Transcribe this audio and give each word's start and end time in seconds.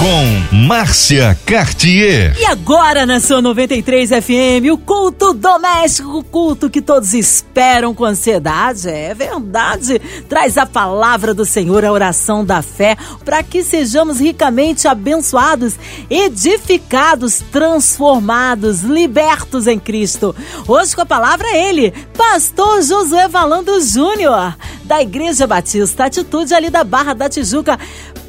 com 0.00 0.56
Márcia 0.66 1.38
Cartier. 1.44 2.34
E 2.38 2.46
agora 2.46 3.04
na 3.04 3.20
sua 3.20 3.42
93 3.42 4.08
FM, 4.08 4.72
o 4.72 4.78
culto 4.78 5.34
doméstico, 5.34 6.16
o 6.16 6.24
culto 6.24 6.70
que 6.70 6.80
todos 6.80 7.12
esperam 7.12 7.94
com 7.94 8.06
ansiedade, 8.06 8.88
é 8.88 9.12
verdade. 9.12 10.00
Traz 10.26 10.56
a 10.56 10.64
palavra 10.64 11.34
do 11.34 11.44
Senhor, 11.44 11.84
a 11.84 11.92
oração 11.92 12.42
da 12.42 12.62
fé, 12.62 12.96
para 13.26 13.42
que 13.42 13.62
sejamos 13.62 14.18
ricamente 14.18 14.88
abençoados, 14.88 15.74
edificados, 16.08 17.44
transformados, 17.52 18.80
libertos 18.80 19.66
em 19.66 19.78
Cristo. 19.78 20.34
Hoje 20.66 20.96
com 20.96 21.02
a 21.02 21.06
palavra 21.06 21.54
ele, 21.54 21.92
pastor 22.16 22.82
Josué 22.82 23.28
Valando 23.28 23.78
Júnior, 23.82 24.56
da 24.84 25.02
Igreja 25.02 25.46
Batista 25.46 26.06
Atitude 26.06 26.54
ali 26.54 26.70
da 26.70 26.82
Barra 26.84 27.12
da 27.12 27.28
Tijuca. 27.28 27.78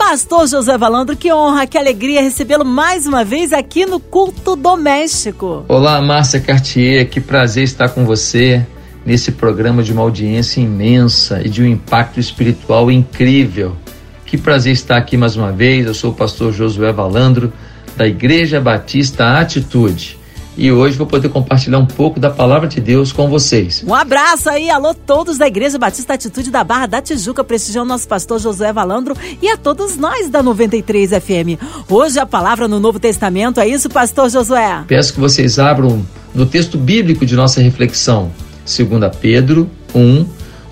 Pastor 0.03 0.47
José 0.47 0.75
Valandro, 0.79 1.15
que 1.15 1.31
honra, 1.31 1.67
que 1.67 1.77
alegria 1.77 2.23
recebê-lo 2.23 2.65
mais 2.65 3.05
uma 3.05 3.23
vez 3.23 3.53
aqui 3.53 3.85
no 3.85 3.99
Culto 3.99 4.55
Doméstico. 4.55 5.63
Olá, 5.67 6.01
Márcia 6.01 6.39
Cartier, 6.39 7.07
que 7.07 7.21
prazer 7.21 7.63
estar 7.63 7.87
com 7.87 8.03
você 8.03 8.65
nesse 9.05 9.31
programa 9.31 9.83
de 9.83 9.93
uma 9.93 10.01
audiência 10.01 10.59
imensa 10.59 11.39
e 11.45 11.49
de 11.49 11.61
um 11.61 11.67
impacto 11.67 12.19
espiritual 12.19 12.91
incrível. 12.91 13.77
Que 14.25 14.39
prazer 14.39 14.73
estar 14.73 14.97
aqui 14.97 15.15
mais 15.15 15.35
uma 15.35 15.51
vez. 15.51 15.85
Eu 15.85 15.93
sou 15.93 16.11
o 16.11 16.15
pastor 16.15 16.51
Josué 16.51 16.91
Valandro, 16.91 17.53
da 17.95 18.07
Igreja 18.07 18.59
Batista 18.59 19.39
Atitude 19.39 20.19
e 20.57 20.71
hoje 20.71 20.97
vou 20.97 21.07
poder 21.07 21.29
compartilhar 21.29 21.79
um 21.79 21.85
pouco 21.85 22.19
da 22.19 22.29
palavra 22.29 22.67
de 22.67 22.81
Deus 22.81 23.11
com 23.11 23.29
vocês. 23.29 23.83
Um 23.87 23.93
abraço 23.93 24.49
aí, 24.49 24.69
alô 24.69 24.93
todos 24.93 25.37
da 25.37 25.47
Igreja 25.47 25.77
Batista 25.77 26.13
Atitude 26.13 26.51
da 26.51 26.63
Barra 26.63 26.87
da 26.87 27.01
Tijuca, 27.01 27.43
prestigiando 27.43 27.87
nosso 27.87 28.07
pastor 28.07 28.39
Josué 28.39 28.71
Valandro 28.73 29.15
e 29.41 29.47
a 29.47 29.57
todos 29.57 29.97
nós 29.97 30.29
da 30.29 30.43
93 30.43 31.11
FM. 31.11 31.61
Hoje 31.89 32.19
a 32.19 32.25
palavra 32.25 32.67
no 32.67 32.79
Novo 32.79 32.99
Testamento, 32.99 33.59
é 33.59 33.67
isso, 33.67 33.89
pastor 33.89 34.29
Josué? 34.29 34.83
Peço 34.87 35.13
que 35.13 35.19
vocês 35.19 35.57
abram 35.57 36.05
no 36.33 36.45
texto 36.45 36.77
bíblico 36.77 37.25
de 37.25 37.35
nossa 37.35 37.61
reflexão, 37.61 38.31
2 38.65 39.15
Pedro 39.19 39.69
1, 39.93 40.25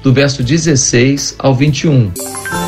do 0.04 0.14
verso 0.14 0.44
16 0.44 1.36
ao 1.40 1.54
21. 1.54 2.12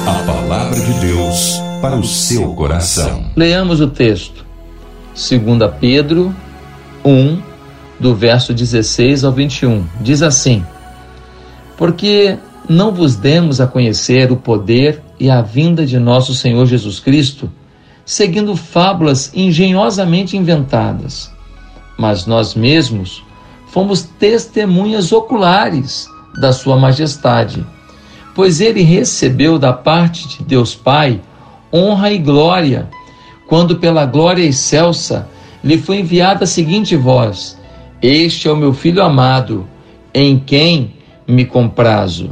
A 0.06 0.14
palavra 0.26 0.80
de 0.80 0.94
Deus 1.00 1.62
para 1.82 1.96
o 1.96 2.04
seu 2.04 2.54
coração. 2.54 3.26
Leamos 3.36 3.82
o 3.82 3.88
texto. 3.88 4.46
2 5.14 5.72
Pedro 5.80 6.34
1, 7.04 7.42
do 8.00 8.16
verso 8.16 8.54
16 8.54 9.24
ao 9.24 9.32
21. 9.32 9.86
Diz 10.02 10.22
assim: 10.22 10.66
Porque 11.78 12.38
não 12.68 12.92
vos 12.92 13.16
demos 13.16 13.62
a 13.62 13.68
conhecer 13.68 14.32
o 14.32 14.38
poder 14.38 15.02
e 15.20 15.30
a 15.30 15.42
vinda 15.42 15.86
de 15.86 16.00
nosso 16.00 16.34
Senhor 16.34 16.66
Jesus 16.66 17.00
Cristo, 17.00 17.52
seguindo 18.06 18.56
fábulas 18.56 19.32
engenhosamente 19.36 20.36
inventadas, 20.36 21.32
mas 21.98 22.26
nós 22.26 22.56
mesmos 22.56 23.24
fomos 23.68 24.02
testemunhas 24.02 25.12
oculares 25.12 26.08
da 26.40 26.52
Sua 26.52 26.78
Majestade, 26.78 27.66
pois 28.34 28.62
ele 28.62 28.82
recebeu 28.82 29.60
da 29.60 29.74
parte 29.74 30.28
de 30.28 30.44
Deus 30.44 30.74
Pai 30.74 31.22
honra 31.74 32.12
e 32.12 32.18
glória, 32.18 32.90
quando 33.48 33.78
pela 33.78 34.06
glória 34.06 34.44
excelsa 34.44 35.28
lhe 35.64 35.78
foi 35.78 36.00
enviada 36.00 36.44
a 36.44 36.48
seguinte 36.48 36.96
voz: 36.96 37.58
Este 38.02 38.48
é 38.48 38.52
o 38.52 38.58
meu 38.58 38.74
filho 38.74 39.04
amado, 39.04 39.68
em 40.14 40.40
quem 40.40 40.96
me 41.28 41.46
comprazo. 41.46 42.32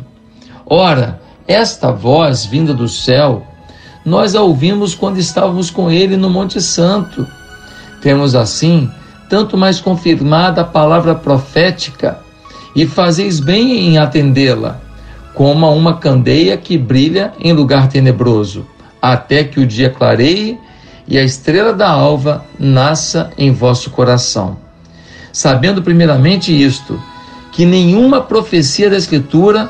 Ora, 0.66 1.22
esta 1.48 1.92
voz 1.92 2.46
vinda 2.46 2.74
do 2.74 2.88
céu, 2.88 3.46
nós 4.06 4.36
a 4.36 4.42
ouvimos 4.42 4.94
quando 4.94 5.18
estávamos 5.18 5.70
com 5.70 5.90
ele 5.90 6.16
no 6.16 6.30
Monte 6.30 6.62
Santo. 6.62 7.28
Temos 8.02 8.36
assim 8.36 8.90
tanto 9.30 9.56
mais 9.56 9.80
confirmada 9.80 10.62
a 10.62 10.66
palavra 10.66 11.14
profética, 11.14 12.20
e 12.76 12.86
fazeis 12.86 13.40
bem 13.40 13.88
em 13.88 13.98
atendê-la, 13.98 14.80
como 15.34 15.66
a 15.66 15.70
uma 15.70 15.98
candeia 15.98 16.58
que 16.58 16.78
brilha 16.78 17.34
em 17.40 17.54
lugar 17.54 17.88
tenebroso, 17.88 18.66
até 19.02 19.44
que 19.44 19.60
o 19.60 19.66
dia 19.66 19.90
clareie 19.90 20.60
e 21.10 21.18
a 21.18 21.24
estrela 21.24 21.74
da 21.74 21.90
alva 21.90 22.46
nasça 22.60 23.32
em 23.36 23.52
vosso 23.52 23.90
coração. 23.90 24.58
Sabendo 25.34 25.82
primeiramente 25.82 26.54
isto, 26.56 27.02
que 27.52 27.66
nenhuma 27.66 28.22
profecia 28.22 28.92
da 28.92 28.96
Escritura 28.96 29.70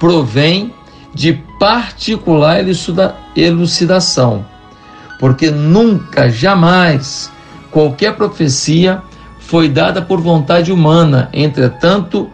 provém 0.00 0.74
de 1.14 1.34
particular 1.60 2.64
elucidação, 3.36 4.44
porque 5.20 5.48
nunca, 5.48 6.28
jamais, 6.28 7.30
qualquer 7.70 8.16
profecia 8.16 9.00
foi 9.38 9.68
dada 9.68 10.02
por 10.02 10.20
vontade 10.20 10.72
humana, 10.72 11.28
entretanto, 11.32 12.28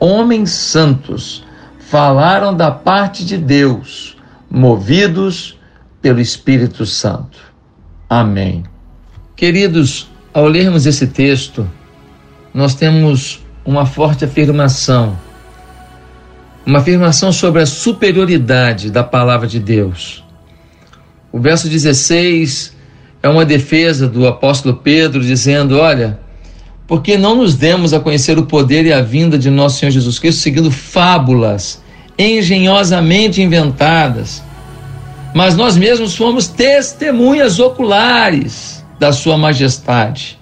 homens 0.00 0.50
santos 0.50 1.44
falaram 1.78 2.52
da 2.52 2.72
parte 2.72 3.24
de 3.24 3.38
Deus, 3.38 4.16
movidos 4.50 5.56
pelo 6.02 6.20
Espírito 6.20 6.84
Santo. 6.84 7.43
Amém. 8.16 8.62
Queridos, 9.34 10.08
ao 10.32 10.46
lermos 10.46 10.86
esse 10.86 11.08
texto, 11.08 11.68
nós 12.54 12.72
temos 12.76 13.40
uma 13.64 13.86
forte 13.86 14.24
afirmação, 14.24 15.18
uma 16.64 16.78
afirmação 16.78 17.32
sobre 17.32 17.60
a 17.60 17.66
superioridade 17.66 18.88
da 18.88 19.02
palavra 19.02 19.48
de 19.48 19.58
Deus. 19.58 20.22
O 21.32 21.40
verso 21.40 21.68
16 21.68 22.76
é 23.20 23.28
uma 23.28 23.44
defesa 23.44 24.06
do 24.06 24.28
apóstolo 24.28 24.76
Pedro, 24.76 25.20
dizendo: 25.20 25.80
Olha, 25.80 26.20
porque 26.86 27.18
não 27.18 27.34
nos 27.34 27.56
demos 27.56 27.92
a 27.92 27.98
conhecer 27.98 28.38
o 28.38 28.46
poder 28.46 28.86
e 28.86 28.92
a 28.92 29.02
vinda 29.02 29.36
de 29.36 29.50
nosso 29.50 29.80
Senhor 29.80 29.90
Jesus 29.90 30.20
Cristo 30.20 30.40
seguindo 30.40 30.70
fábulas 30.70 31.82
engenhosamente 32.16 33.42
inventadas 33.42 34.40
mas 35.34 35.56
nós 35.56 35.76
mesmos 35.76 36.16
fomos 36.16 36.46
testemunhas 36.46 37.58
oculares 37.58 38.84
da 39.00 39.12
Sua 39.12 39.36
Majestade. 39.36 40.38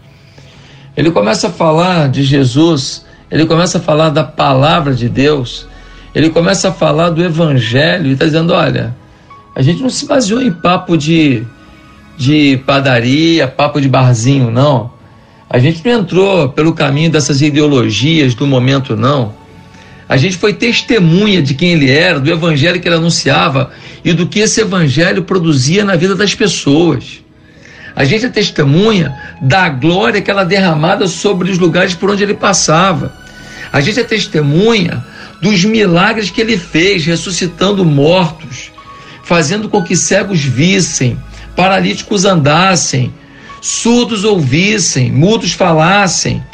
Ele 0.94 1.10
começa 1.10 1.48
a 1.48 1.50
falar 1.50 2.10
de 2.10 2.22
Jesus, 2.22 3.06
ele 3.31 3.47
começa 3.47 3.78
a 3.78 3.81
falar 3.81 4.10
da 4.10 4.22
palavra 4.22 4.94
de 4.94 5.08
Deus, 5.08 5.66
ele 6.14 6.28
começa 6.28 6.69
a 6.69 6.72
falar 6.72 7.08
do 7.08 7.25
Evangelho 7.25 8.08
e 8.08 8.12
está 8.12 8.26
dizendo: 8.26 8.52
olha, 8.52 8.94
a 9.56 9.62
gente 9.62 9.82
não 9.82 9.88
se 9.88 10.06
baseou 10.06 10.42
em 10.42 10.52
papo 10.52 10.98
de, 10.98 11.42
de 12.19 12.58
padaria, 12.66 13.48
papo 13.48 13.81
de 13.81 13.88
barzinho, 13.88 14.50
não. 14.50 14.92
A 15.48 15.58
gente 15.58 15.82
não 15.84 16.00
entrou 16.00 16.50
pelo 16.50 16.75
caminho 16.75 17.10
dessas 17.10 17.41
ideologias 17.41 18.34
do 18.34 18.47
momento, 18.47 18.94
não. 18.94 19.32
A 20.12 20.18
gente 20.18 20.36
foi 20.36 20.52
testemunha 20.52 21.40
de 21.40 21.54
quem 21.54 21.72
ele 21.72 21.90
era, 21.90 22.20
do 22.20 22.30
evangelho 22.30 22.78
que 22.78 22.86
ele 22.86 22.96
anunciava 22.96 23.70
e 24.04 24.12
do 24.12 24.26
que 24.26 24.40
esse 24.40 24.60
evangelho 24.60 25.22
produzia 25.22 25.86
na 25.86 25.96
vida 25.96 26.14
das 26.14 26.34
pessoas. 26.34 27.22
A 27.96 28.04
gente 28.04 28.26
é 28.26 28.28
testemunha 28.28 29.18
da 29.40 29.70
glória 29.70 30.20
que 30.20 30.30
ela 30.30 30.44
derramada 30.44 31.08
sobre 31.08 31.50
os 31.50 31.56
lugares 31.56 31.94
por 31.94 32.10
onde 32.10 32.22
ele 32.22 32.34
passava. 32.34 33.10
A 33.72 33.80
gente 33.80 34.00
é 34.00 34.04
testemunha 34.04 35.02
dos 35.40 35.64
milagres 35.64 36.28
que 36.28 36.42
ele 36.42 36.58
fez, 36.58 37.06
ressuscitando 37.06 37.82
mortos, 37.82 38.70
fazendo 39.24 39.66
com 39.66 39.82
que 39.82 39.96
cegos 39.96 40.44
vissem, 40.44 41.18
paralíticos 41.56 42.26
andassem, 42.26 43.14
surdos 43.62 44.24
ouvissem, 44.24 45.10
mudos 45.10 45.52
falassem. 45.52 46.44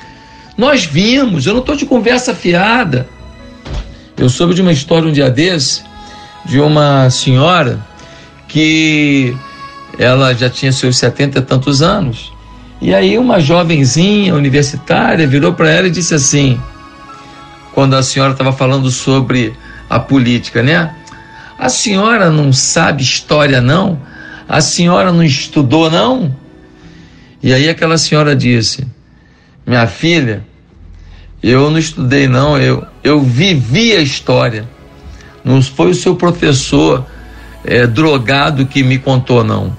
Nós 0.56 0.85
vimos, 0.85 1.44
eu 1.44 1.55
não 1.55 1.61
estou 1.61 1.75
de 1.75 1.87
conversa 1.87 2.33
fiada. 2.37 3.18
Eu 4.19 4.29
soube 4.29 4.53
de 4.53 4.61
uma 4.61 4.73
história 4.73 5.09
um 5.09 5.12
dia 5.12 5.31
desse, 5.31 5.82
de 6.44 6.59
uma 6.59 7.09
senhora 7.09 7.79
que 8.49 9.37
ela 9.97 10.35
já 10.35 10.50
tinha 10.50 10.73
seus 10.73 10.97
setenta 10.97 11.38
e 11.38 11.43
tantos 11.43 11.82
anos. 11.82 12.32
E 12.81 12.93
aí 12.93 13.17
uma 13.17 13.38
jovenzinha 13.38 14.35
universitária 14.35 15.26
virou 15.26 15.53
para 15.53 15.70
ela 15.70 15.87
e 15.87 15.91
disse 15.91 16.15
assim, 16.15 16.61
quando 17.73 17.94
a 17.94 18.03
senhora 18.03 18.32
estava 18.32 18.53
falando 18.53 18.91
sobre 18.91 19.55
a 19.88 20.00
política, 20.00 20.64
né? 20.64 20.93
A 21.56 21.69
senhora 21.69 22.29
não 22.29 22.53
sabe 22.53 23.03
história 23.03 23.61
não? 23.61 24.00
A 24.49 24.61
senhora 24.61 25.12
não 25.12 25.23
estudou 25.23 25.88
não? 25.88 26.35
E 27.41 27.53
aí 27.53 27.69
aquela 27.69 27.97
senhora 27.97 28.35
disse: 28.35 28.87
"Minha 29.67 29.87
filha, 29.87 30.44
eu 31.43 31.71
não 31.71 31.79
estudei, 31.79 32.26
não, 32.26 32.59
eu, 32.59 32.85
eu 33.09 33.21
vivi 33.21 33.97
a 33.97 34.01
história. 34.01 34.69
Não 35.45 35.63
foi 35.63 35.91
o 35.91 35.95
seu 35.95 36.15
professor 36.17 37.07
é, 37.65 37.87
drogado 37.87 38.67
que 38.67 38.83
me 38.83 38.99
contou, 38.99 39.43
não. 39.43 39.77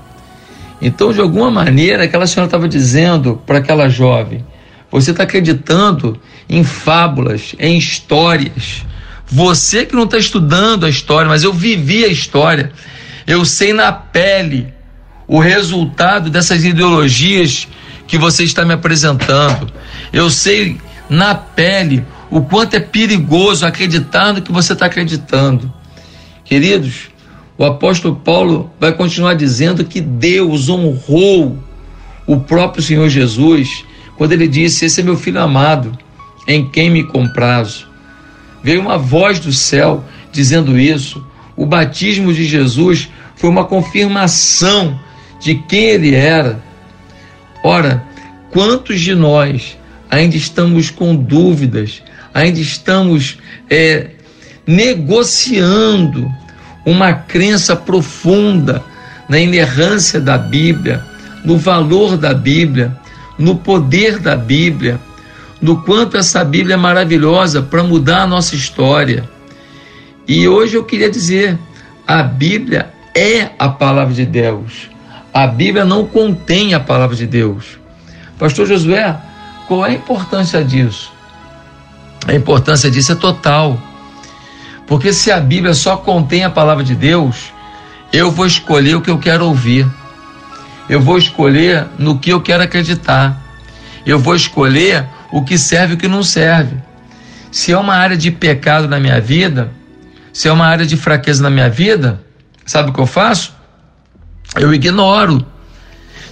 Então, 0.82 1.12
de 1.12 1.20
alguma 1.20 1.52
maneira, 1.52 2.04
aquela 2.04 2.26
senhora 2.26 2.48
estava 2.48 2.68
dizendo 2.68 3.42
para 3.46 3.60
aquela 3.60 3.90
jovem: 3.90 4.46
Você 4.92 5.12
está 5.12 5.24
acreditando 5.24 6.20
em 6.48 6.64
fábulas, 6.64 7.56
em 7.60 7.78
histórias. 7.78 8.86
Você 9.28 9.86
que 9.86 9.96
não 9.96 10.06
está 10.06 10.18
estudando 10.18 10.86
a 10.86 10.90
história, 10.90 11.30
mas 11.30 11.44
eu 11.44 11.54
vivi 11.54 12.04
a 12.04 12.08
história. 12.08 12.72
Eu 13.28 13.46
sei 13.46 13.74
na 13.74 13.92
pele 13.92 14.74
o 15.28 15.40
resultado 15.40 16.32
dessas 16.32 16.66
ideologias 16.66 17.68
que 18.08 18.18
você 18.18 18.44
está 18.44 18.66
me 18.66 18.74
apresentando. 18.74 19.72
Eu 20.12 20.32
sei 20.32 20.80
na 21.08 21.36
pele 21.36 22.04
o 22.30 22.42
quanto 22.42 22.76
é 22.76 22.80
perigoso 22.80 23.66
acreditar 23.66 24.34
no 24.34 24.42
que 24.42 24.52
você 24.52 24.74
está 24.74 24.86
acreditando. 24.86 25.72
Queridos, 26.46 27.10
o 27.58 27.66
apóstolo 27.66 28.16
Paulo 28.16 28.72
vai 28.80 28.94
continuar 28.94 29.34
dizendo 29.34 29.84
que 29.84 30.00
Deus 30.00 30.70
honrou 30.70 31.58
o 32.26 32.40
próprio 32.40 32.84
Senhor 32.84 33.10
Jesus 33.10 33.84
quando 34.18 34.34
ele 34.34 34.48
disse: 34.48 34.86
Esse 34.86 35.02
é 35.02 35.04
meu 35.04 35.18
filho 35.18 35.42
amado, 35.42 35.98
em 36.48 36.70
quem 36.70 36.90
me 36.90 37.04
comprazo. 37.04 37.88
Veio 38.64 38.82
uma 38.82 38.98
voz 38.98 39.40
do 39.40 39.52
céu 39.52 40.04
dizendo 40.32 40.80
isso. 40.80 41.26
O 41.56 41.66
batismo 41.66 42.34
de 42.34 42.46
Jesus 42.46 43.10
foi 43.36 43.50
uma 43.50 43.66
confirmação 43.66 45.00
de 45.40 45.56
quem 45.56 45.86
ele 45.86 46.14
era. 46.14 46.62
Ora, 47.64 48.04
quantos 48.52 49.02
de 49.02 49.16
nós 49.16 49.78
ainda 50.10 50.36
estamos 50.36 50.90
com 50.90 51.16
dúvidas, 51.16 52.02
ainda 52.34 52.60
estamos 52.60 53.38
é, 53.70 54.12
negociando 54.66 56.32
uma 56.86 57.14
crença 57.14 57.76
profunda 57.76 58.84
na 59.28 59.40
inerrância 59.40 60.20
da 60.20 60.38
Bíblia, 60.38 61.06
no 61.44 61.58
valor 61.58 62.18
da 62.18 62.34
Bíblia, 62.34 62.96
no 63.38 63.56
poder 63.56 64.20
da 64.20 64.36
Bíblia, 64.36 65.00
no 65.62 65.82
quanto 65.84 66.18
essa 66.18 66.44
Bíblia 66.44 66.74
é 66.74 66.78
maravilhosa 66.78 67.62
para 67.62 67.84
mudar 67.84 68.24
a 68.24 68.28
nossa 68.28 68.56
história. 68.56 69.30
E 70.28 70.48
hoje 70.48 70.76
eu 70.76 70.84
queria 70.84 71.10
dizer: 71.10 71.58
a 72.08 72.24
Bíblia 72.24 72.92
é 73.16 73.50
a 73.58 73.70
palavra 73.70 74.14
de 74.14 74.26
Deus. 74.26 74.90
A 75.34 75.46
Bíblia 75.46 75.86
não 75.86 76.06
contém 76.06 76.74
a 76.74 76.80
palavra 76.80 77.16
de 77.16 77.28
Deus. 77.28 77.78
Pastor 78.38 78.66
Josué, 78.66 79.16
qual 79.68 79.86
é 79.86 79.90
a 79.90 79.94
importância 79.94 80.64
disso? 80.64 81.12
A 82.28 82.34
importância 82.34 82.90
disso 82.90 83.12
é 83.12 83.16
total. 83.16 83.80
Porque 84.88 85.14
se 85.14 85.32
a 85.32 85.40
Bíblia 85.40 85.74
só 85.74 85.98
contém 85.98 86.44
a 86.44 86.50
palavra 86.50 86.84
de 86.84 86.96
Deus, 86.96 87.52
eu 88.12 88.32
vou 88.32 88.46
escolher 88.46 88.96
o 88.96 89.02
que 89.02 89.10
eu 89.10 89.20
quero 89.20 89.46
ouvir. 89.46 89.88
Eu 90.90 91.00
vou 91.00 91.18
escolher 91.18 91.88
no 91.98 92.18
que 92.18 92.32
eu 92.32 92.42
quero 92.42 92.64
acreditar. 92.64 93.40
Eu 94.06 94.18
vou 94.18 94.36
escolher 94.36 95.06
o 95.32 95.44
que 95.44 95.58
serve 95.58 95.94
e 95.94 95.96
o 95.96 96.00
que 96.00 96.08
não 96.08 96.24
serve. 96.24 96.78
Se 97.52 97.72
é 97.72 97.78
uma 97.78 97.96
área 97.96 98.18
de 98.18 98.32
pecado 98.32 98.88
na 98.88 99.00
minha 99.00 99.22
vida, 99.22 99.72
se 100.34 100.48
é 100.48 100.52
uma 100.52 100.66
área 100.66 100.86
de 100.86 100.98
fraqueza 100.98 101.44
na 101.44 101.50
minha 101.50 101.70
vida, 101.70 102.24
sabe 102.66 102.90
o 102.90 102.94
que 102.94 103.00
eu 103.00 103.06
faço? 103.06 103.54
Eu 104.56 104.74
ignoro. 104.74 105.46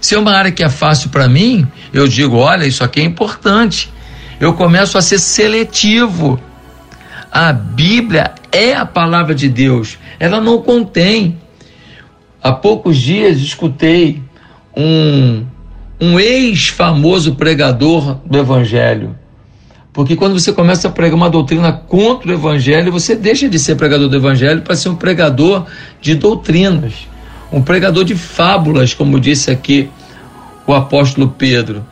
Se 0.01 0.16
é 0.16 0.19
uma 0.19 0.31
área 0.31 0.51
que 0.51 0.63
é 0.63 0.69
fácil 0.69 1.10
para 1.10 1.28
mim, 1.28 1.68
eu 1.94 2.07
digo: 2.07 2.38
olha, 2.38 2.66
isso 2.66 2.84
aqui 2.84 3.00
é 3.00 3.04
importante. 3.04 3.92
Eu 4.39 4.54
começo 4.54 4.98
a 4.98 5.01
ser 5.01 5.19
seletivo. 5.19 6.39
A 7.31 7.51
Bíblia 7.51 8.36
é 8.51 8.74
a 8.74 8.86
palavra 8.86 9.34
de 9.36 9.50
Deus, 9.50 9.98
ela 10.19 10.39
não 10.39 10.62
contém. 10.62 11.38
Há 12.42 12.51
poucos 12.51 12.98
dias 12.98 13.39
escutei 13.39 14.22
um, 14.75 15.45
um 16.00 16.19
ex-famoso 16.19 17.36
pregador 17.36 18.19
do 18.25 18.38
Evangelho. 18.38 19.16
Porque 19.92 20.16
quando 20.16 20.39
você 20.39 20.54
começa 20.54 20.88
a 20.88 20.92
pregar 20.92 21.16
uma 21.16 21.30
doutrina 21.30 21.74
contra 21.74 22.30
o 22.30 22.34
Evangelho, 22.34 22.92
você 22.92 23.16
deixa 23.16 23.50
de 23.50 23.57
ser 23.57 23.75
pregador 23.75 24.07
do 24.07 24.16
Evangelho 24.16 24.62
para 24.62 24.75
ser 24.75 24.89
um 24.89 24.95
pregador 24.95 25.66
de 26.00 26.13
doutrinas, 26.13 26.94
um 27.51 27.62
pregador 27.63 28.04
de 28.04 28.16
fábulas, 28.16 28.94
como 28.94 29.19
disse 29.19 29.50
aqui 29.50 29.89
o 30.68 30.74
apóstolo 30.74 31.30
Pedro. 31.30 31.84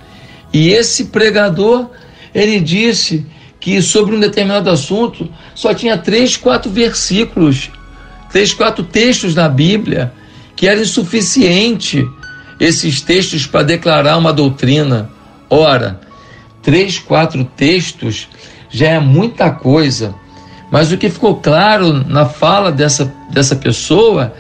E 0.53 0.69
esse 0.69 1.05
pregador, 1.05 1.89
ele 2.35 2.59
disse 2.59 3.25
que 3.59 3.81
sobre 3.81 4.13
um 4.13 4.19
determinado 4.19 4.69
assunto 4.69 5.27
só 5.55 5.73
tinha 5.73 5.97
três, 5.97 6.35
quatro 6.35 6.69
versículos, 6.69 7.71
três, 8.29 8.53
quatro 8.53 8.83
textos 8.83 9.33
na 9.33 9.47
Bíblia, 9.47 10.11
que 10.55 10.67
era 10.67 10.81
insuficiente 10.81 12.05
esses 12.59 13.01
textos 13.01 13.47
para 13.47 13.63
declarar 13.63 14.17
uma 14.17 14.33
doutrina. 14.33 15.09
Ora, 15.49 15.99
três, 16.61 16.99
quatro 16.99 17.45
textos 17.45 18.27
já 18.69 18.89
é 18.89 18.99
muita 18.99 19.49
coisa. 19.49 20.13
Mas 20.69 20.91
o 20.91 20.97
que 20.97 21.09
ficou 21.09 21.37
claro 21.37 21.93
na 21.93 22.25
fala 22.25 22.71
dessa, 22.71 23.13
dessa 23.31 23.55
pessoa 23.55 24.33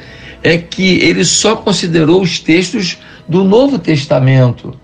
é 0.43 0.57
que 0.57 0.99
ele 0.99 1.23
só 1.23 1.55
considerou 1.55 2.21
os 2.21 2.39
textos 2.39 2.97
do 3.27 3.43
Novo 3.43 3.79
Testamento. 3.79 4.77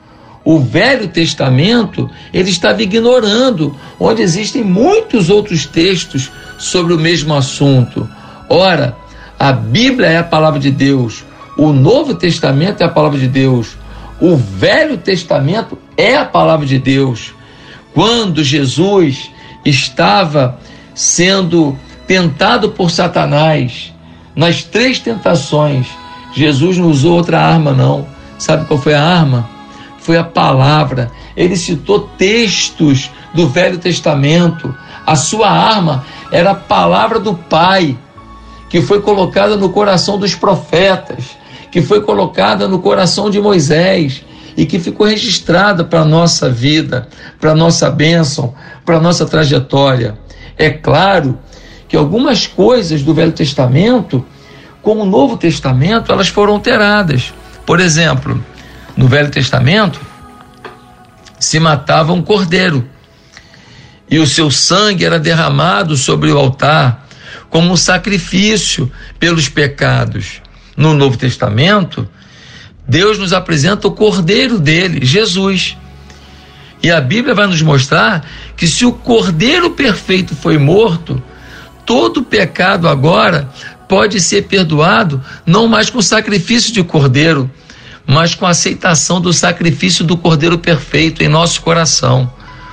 O 0.43 0.59
Velho 0.59 1.07
Testamento 1.07 2.09
ele 2.33 2.49
estava 2.49 2.81
ignorando, 2.81 3.75
onde 3.99 4.21
existem 4.21 4.63
muitos 4.63 5.29
outros 5.29 5.65
textos 5.65 6.31
sobre 6.57 6.93
o 6.93 6.99
mesmo 6.99 7.35
assunto. 7.35 8.09
Ora, 8.49 8.95
a 9.37 9.51
Bíblia 9.51 10.07
é 10.07 10.17
a 10.17 10.23
palavra 10.23 10.59
de 10.59 10.71
Deus, 10.71 11.23
o 11.57 11.71
Novo 11.71 12.15
Testamento 12.15 12.81
é 12.81 12.85
a 12.85 12.89
palavra 12.89 13.19
de 13.19 13.27
Deus, 13.27 13.77
o 14.19 14.35
Velho 14.35 14.97
Testamento 14.97 15.77
é 15.95 16.15
a 16.15 16.25
palavra 16.25 16.65
de 16.65 16.79
Deus. 16.79 17.33
Quando 17.93 18.43
Jesus 18.43 19.31
estava 19.65 20.59
sendo 20.93 21.77
tentado 22.07 22.69
por 22.69 22.89
Satanás, 22.89 23.93
nas 24.35 24.63
três 24.63 24.99
tentações, 24.99 25.87
Jesus 26.33 26.77
não 26.77 26.87
usou 26.87 27.17
outra 27.17 27.41
arma, 27.41 27.73
não. 27.73 28.07
Sabe 28.37 28.65
qual 28.65 28.79
foi 28.79 28.93
a 28.93 29.03
arma? 29.03 29.49
Foi 30.01 30.17
a 30.17 30.23
palavra. 30.23 31.11
Ele 31.37 31.55
citou 31.55 32.09
textos 32.17 33.09
do 33.33 33.47
Velho 33.47 33.77
Testamento. 33.77 34.75
A 35.05 35.15
sua 35.15 35.49
arma 35.49 36.03
era 36.31 36.51
a 36.51 36.55
palavra 36.55 37.19
do 37.19 37.33
Pai, 37.33 37.97
que 38.69 38.81
foi 38.81 39.01
colocada 39.01 39.55
no 39.55 39.69
coração 39.69 40.17
dos 40.17 40.35
profetas, 40.35 41.37
que 41.71 41.81
foi 41.81 42.01
colocada 42.01 42.67
no 42.67 42.79
coração 42.79 43.29
de 43.29 43.39
Moisés 43.39 44.23
e 44.57 44.65
que 44.65 44.79
ficou 44.79 45.07
registrada 45.07 45.83
para 45.83 46.01
a 46.01 46.05
nossa 46.05 46.49
vida, 46.49 47.07
para 47.39 47.51
a 47.51 47.55
nossa 47.55 47.89
bênção, 47.89 48.53
para 48.85 48.97
a 48.97 49.01
nossa 49.01 49.25
trajetória. 49.25 50.17
É 50.57 50.69
claro 50.69 51.37
que 51.87 51.95
algumas 51.95 52.47
coisas 52.47 53.03
do 53.03 53.13
Velho 53.13 53.31
Testamento, 53.31 54.25
com 54.81 54.97
o 54.97 55.05
Novo 55.05 55.37
Testamento, 55.37 56.11
elas 56.11 56.27
foram 56.27 56.53
alteradas. 56.53 57.33
Por 57.65 57.79
exemplo, 57.79 58.43
no 58.95 59.07
Velho 59.07 59.29
Testamento, 59.29 59.99
se 61.39 61.59
matava 61.59 62.13
um 62.13 62.21
cordeiro 62.21 62.87
e 64.09 64.19
o 64.19 64.27
seu 64.27 64.51
sangue 64.51 65.05
era 65.05 65.17
derramado 65.17 65.95
sobre 65.95 66.31
o 66.31 66.37
altar 66.37 67.07
como 67.49 67.71
um 67.71 67.77
sacrifício 67.77 68.91
pelos 69.19 69.49
pecados. 69.49 70.41
No 70.75 70.93
Novo 70.93 71.17
Testamento, 71.17 72.07
Deus 72.87 73.17
nos 73.17 73.33
apresenta 73.33 73.87
o 73.87 73.91
cordeiro 73.91 74.59
dele, 74.59 75.05
Jesus. 75.05 75.77
E 76.83 76.89
a 76.89 76.99
Bíblia 76.99 77.33
vai 77.33 77.47
nos 77.47 77.61
mostrar 77.61 78.25
que 78.57 78.67
se 78.67 78.85
o 78.85 78.91
cordeiro 78.91 79.71
perfeito 79.71 80.35
foi 80.35 80.57
morto, 80.57 81.21
todo 81.85 82.23
pecado 82.23 82.87
agora 82.87 83.49
pode 83.87 84.19
ser 84.19 84.43
perdoado, 84.43 85.21
não 85.45 85.67
mais 85.67 85.89
com 85.89 86.01
sacrifício 86.01 86.73
de 86.73 86.83
cordeiro, 86.83 87.51
mas 88.05 88.35
com 88.35 88.45
a 88.45 88.49
aceitação 88.49 89.21
do 89.21 89.31
sacrifício 89.31 90.03
do 90.03 90.17
Cordeiro 90.17 90.57
Perfeito 90.57 91.23
em 91.23 91.27
nosso 91.27 91.61
coração, 91.61 92.31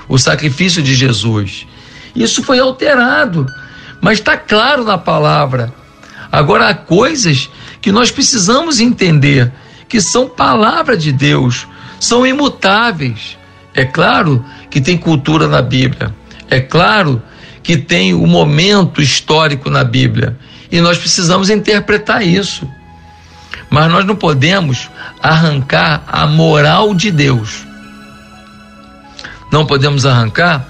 o 0.09 0.19
sacrifício 0.19 0.83
de 0.83 0.95
Jesus. 0.95 1.67
Isso 2.15 2.43
foi 2.43 2.59
alterado, 2.59 3.47
mas 4.01 4.19
está 4.19 4.37
claro 4.37 4.85
na 4.85 4.99
palavra. 4.99 5.73
Agora 6.31 6.69
há 6.69 6.75
coisas 6.75 7.49
que 7.81 7.93
nós 7.93 8.11
precisamos 8.11 8.81
entender 8.81 9.53
que 9.89 10.01
são 10.01 10.29
palavra 10.29 10.97
de 10.97 11.13
Deus, 11.13 11.67
são 12.01 12.27
imutáveis. 12.27 13.39
É 13.75 13.85
claro 13.85 14.45
que 14.71 14.81
tem 14.81 14.99
cultura 14.99 15.47
na 15.47 15.63
Bíblia, 15.63 16.15
é 16.51 16.61
claro 16.61 17.23
que 17.63 17.77
tem 17.77 18.15
o 18.15 18.27
momento 18.27 19.01
histórico 19.01 19.71
na 19.71 19.85
Bíblia, 19.85 20.39
e 20.71 20.81
nós 20.81 20.99
precisamos 20.99 21.51
interpretar 21.51 22.27
isso. 22.27 22.69
Mas 23.71 23.91
nós 23.91 24.05
não 24.05 24.17
podemos 24.17 24.91
arrancar 25.23 26.03
a 26.07 26.27
moral 26.27 26.95
de 26.95 27.11
Deus. 27.11 27.67
Não 29.53 29.67
podemos 29.67 30.07
arrancar 30.07 30.67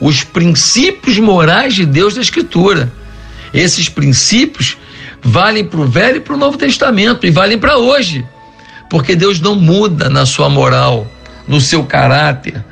os 0.00 0.24
princípios 0.24 1.18
morais 1.18 1.74
de 1.74 1.84
Deus 1.84 2.14
da 2.14 2.20
Escritura. 2.20 2.92
Esses 3.52 3.88
princípios 3.88 4.76
valem 5.22 5.64
para 5.64 5.80
o 5.80 5.86
Velho 5.86 6.16
e 6.16 6.20
para 6.20 6.34
o 6.34 6.38
Novo 6.38 6.56
Testamento 6.56 7.26
e 7.26 7.30
valem 7.30 7.58
para 7.58 7.76
hoje, 7.76 8.26
porque 8.88 9.14
Deus 9.14 9.40
não 9.40 9.54
muda 9.54 10.08
na 10.08 10.24
sua 10.24 10.48
moral, 10.48 11.06
no 11.46 11.60
seu 11.60 11.84
caráter. 11.84 12.64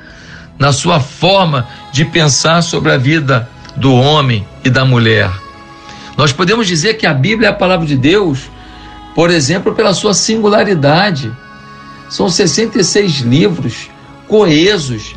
na 0.58 0.72
sua 0.72 0.98
forma 0.98 1.68
de 1.92 2.04
pensar 2.04 2.62
sobre 2.62 2.90
a 2.90 2.98
vida 2.98 3.48
do 3.76 3.94
homem 3.94 4.46
e 4.64 4.70
da 4.70 4.84
mulher. 4.84 5.30
Nós 6.16 6.32
podemos 6.32 6.66
dizer 6.66 6.94
que 6.94 7.06
a 7.06 7.14
Bíblia 7.14 7.48
é 7.48 7.50
a 7.50 7.54
palavra 7.54 7.86
de 7.86 7.96
Deus, 7.96 8.50
por 9.18 9.32
exemplo, 9.32 9.74
pela 9.74 9.92
sua 9.92 10.14
singularidade. 10.14 11.28
São 12.08 12.28
66 12.28 13.22
livros 13.22 13.90
coesos, 14.28 15.12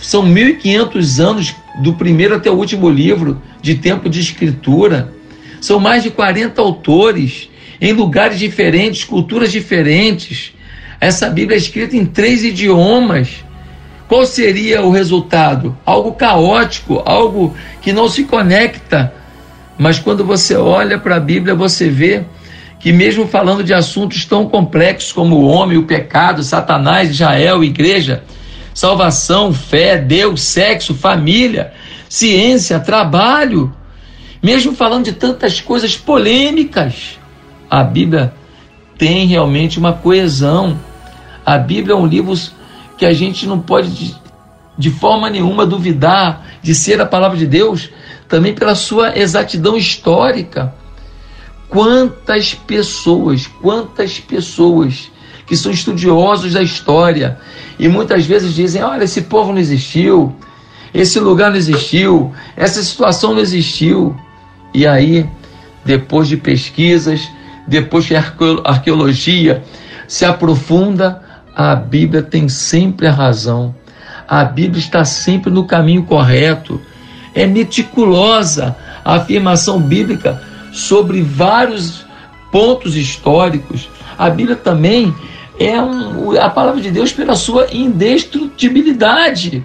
são 0.00 0.24
1.500 0.24 1.18
anos 1.18 1.56
do 1.82 1.94
primeiro 1.94 2.36
até 2.36 2.48
o 2.48 2.54
último 2.54 2.88
livro 2.88 3.42
de 3.60 3.74
tempo 3.74 4.08
de 4.08 4.20
escritura. 4.20 5.12
São 5.60 5.80
mais 5.80 6.04
de 6.04 6.12
40 6.12 6.60
autores 6.62 7.50
em 7.80 7.92
lugares 7.92 8.38
diferentes, 8.38 9.02
culturas 9.02 9.50
diferentes. 9.50 10.52
Essa 11.00 11.28
Bíblia 11.28 11.56
é 11.56 11.58
escrita 11.58 11.96
em 11.96 12.06
três 12.06 12.44
idiomas. 12.44 13.44
Qual 14.06 14.24
seria 14.24 14.80
o 14.80 14.92
resultado? 14.92 15.76
Algo 15.84 16.12
caótico, 16.12 17.02
algo 17.04 17.52
que 17.82 17.92
não 17.92 18.08
se 18.08 18.22
conecta. 18.22 19.12
Mas 19.76 19.98
quando 19.98 20.24
você 20.24 20.54
olha 20.54 21.00
para 21.00 21.16
a 21.16 21.20
Bíblia, 21.20 21.52
você 21.56 21.88
vê 21.88 22.22
que, 22.84 22.92
mesmo 22.92 23.26
falando 23.26 23.64
de 23.64 23.72
assuntos 23.72 24.26
tão 24.26 24.46
complexos 24.46 25.10
como 25.10 25.36
o 25.36 25.46
homem, 25.46 25.78
o 25.78 25.84
pecado, 25.84 26.42
Satanás, 26.42 27.08
Israel, 27.08 27.64
igreja, 27.64 28.22
salvação, 28.74 29.54
fé, 29.54 29.96
Deus, 29.96 30.42
sexo, 30.42 30.94
família, 30.94 31.72
ciência, 32.10 32.78
trabalho, 32.78 33.74
mesmo 34.42 34.74
falando 34.74 35.06
de 35.06 35.14
tantas 35.14 35.62
coisas 35.62 35.96
polêmicas, 35.96 37.18
a 37.70 37.82
Bíblia 37.82 38.34
tem 38.98 39.26
realmente 39.26 39.78
uma 39.78 39.94
coesão. 39.94 40.78
A 41.42 41.56
Bíblia 41.56 41.94
é 41.94 41.96
um 41.96 42.06
livro 42.06 42.34
que 42.98 43.06
a 43.06 43.14
gente 43.14 43.46
não 43.46 43.60
pode 43.60 44.14
de, 44.76 44.90
forma 44.90 45.30
nenhuma 45.30 45.64
duvidar 45.64 46.44
de 46.60 46.74
ser 46.74 47.00
a 47.00 47.06
palavra 47.06 47.38
de 47.38 47.46
Deus, 47.46 47.88
também 48.28 48.54
pela 48.54 48.74
sua 48.74 49.18
exatidão 49.18 49.74
histórica. 49.74 50.74
Quantas 51.74 52.54
pessoas, 52.54 53.48
quantas 53.60 54.20
pessoas 54.20 55.10
que 55.44 55.56
são 55.56 55.72
estudiosos 55.72 56.52
da 56.52 56.62
história 56.62 57.36
e 57.80 57.88
muitas 57.88 58.24
vezes 58.24 58.54
dizem: 58.54 58.80
olha, 58.80 59.02
esse 59.02 59.22
povo 59.22 59.50
não 59.50 59.58
existiu, 59.58 60.32
esse 60.94 61.18
lugar 61.18 61.50
não 61.50 61.56
existiu, 61.56 62.32
essa 62.56 62.80
situação 62.80 63.34
não 63.34 63.40
existiu. 63.40 64.14
E 64.72 64.86
aí, 64.86 65.28
depois 65.84 66.28
de 66.28 66.36
pesquisas, 66.36 67.28
depois 67.66 68.06
que 68.06 68.14
a 68.14 68.24
arqueologia 68.64 69.64
se 70.06 70.24
aprofunda, 70.24 71.20
a 71.56 71.74
Bíblia 71.74 72.22
tem 72.22 72.48
sempre 72.48 73.08
a 73.08 73.12
razão. 73.12 73.74
A 74.28 74.44
Bíblia 74.44 74.78
está 74.78 75.04
sempre 75.04 75.50
no 75.50 75.66
caminho 75.66 76.04
correto. 76.04 76.80
É 77.34 77.48
meticulosa 77.48 78.76
a 79.04 79.16
afirmação 79.16 79.80
bíblica 79.80 80.53
sobre 80.74 81.22
vários 81.22 82.04
pontos 82.50 82.96
históricos. 82.96 83.88
A 84.18 84.28
Bíblia 84.28 84.56
também 84.56 85.14
é 85.58 85.80
um, 85.80 86.38
a 86.38 86.50
palavra 86.50 86.80
de 86.80 86.90
Deus 86.90 87.12
pela 87.12 87.36
sua 87.36 87.68
indestrutibilidade. 87.72 89.64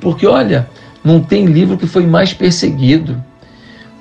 Porque, 0.00 0.26
olha, 0.26 0.68
não 1.02 1.20
tem 1.20 1.46
livro 1.46 1.78
que 1.78 1.86
foi 1.86 2.06
mais 2.06 2.34
perseguido. 2.34 3.22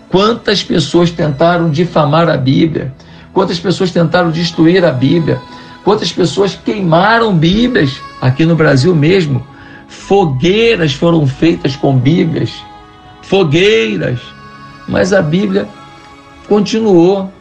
Quantas 0.09 0.61
pessoas 0.61 1.09
tentaram 1.09 1.71
difamar 1.71 2.29
a 2.29 2.37
Bíblia? 2.37 2.93
Quantas 3.33 3.57
pessoas 3.57 3.89
tentaram 3.89 4.29
destruir 4.29 4.83
a 4.85 4.91
Bíblia? 4.91 5.41
Quantas 5.83 6.11
pessoas 6.11 6.59
queimaram 6.63 7.35
Bíblias 7.35 7.99
aqui 8.21 8.45
no 8.45 8.55
Brasil 8.55 8.93
mesmo? 8.93 9.45
Fogueiras 9.87 10.93
foram 10.93 11.25
feitas 11.25 11.75
com 11.75 11.97
Bíblias, 11.97 12.51
fogueiras. 13.21 14.19
Mas 14.87 15.13
a 15.13 15.21
Bíblia 15.21 15.67
continuou, 16.47 17.31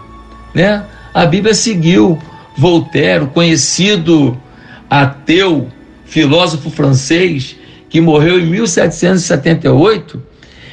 né? 0.54 0.84
A 1.12 1.26
Bíblia 1.26 1.54
seguiu. 1.54 2.18
Voltaire, 2.56 3.26
conhecido 3.28 4.38
ateu, 4.90 5.68
filósofo 6.04 6.68
francês, 6.68 7.56
que 7.88 7.98
morreu 7.98 8.38
em 8.38 8.44
1778, 8.44 10.22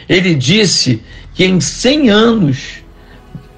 ele 0.09 0.36
disse 0.36 1.01
que 1.33 1.45
em 1.45 1.62
100 1.62 2.09
anos 2.09 2.83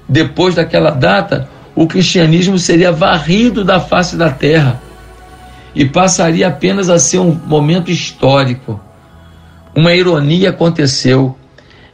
depois 0.08 0.54
daquela 0.54 0.90
data, 0.90 1.48
o 1.74 1.86
cristianismo 1.86 2.58
seria 2.58 2.92
varrido 2.92 3.64
da 3.64 3.80
face 3.80 4.14
da 4.14 4.30
terra 4.30 4.80
e 5.74 5.86
passaria 5.86 6.48
apenas 6.48 6.90
a 6.90 6.98
ser 6.98 7.18
um 7.18 7.32
momento 7.32 7.90
histórico. 7.90 8.78
Uma 9.74 9.94
ironia 9.94 10.50
aconteceu. 10.50 11.34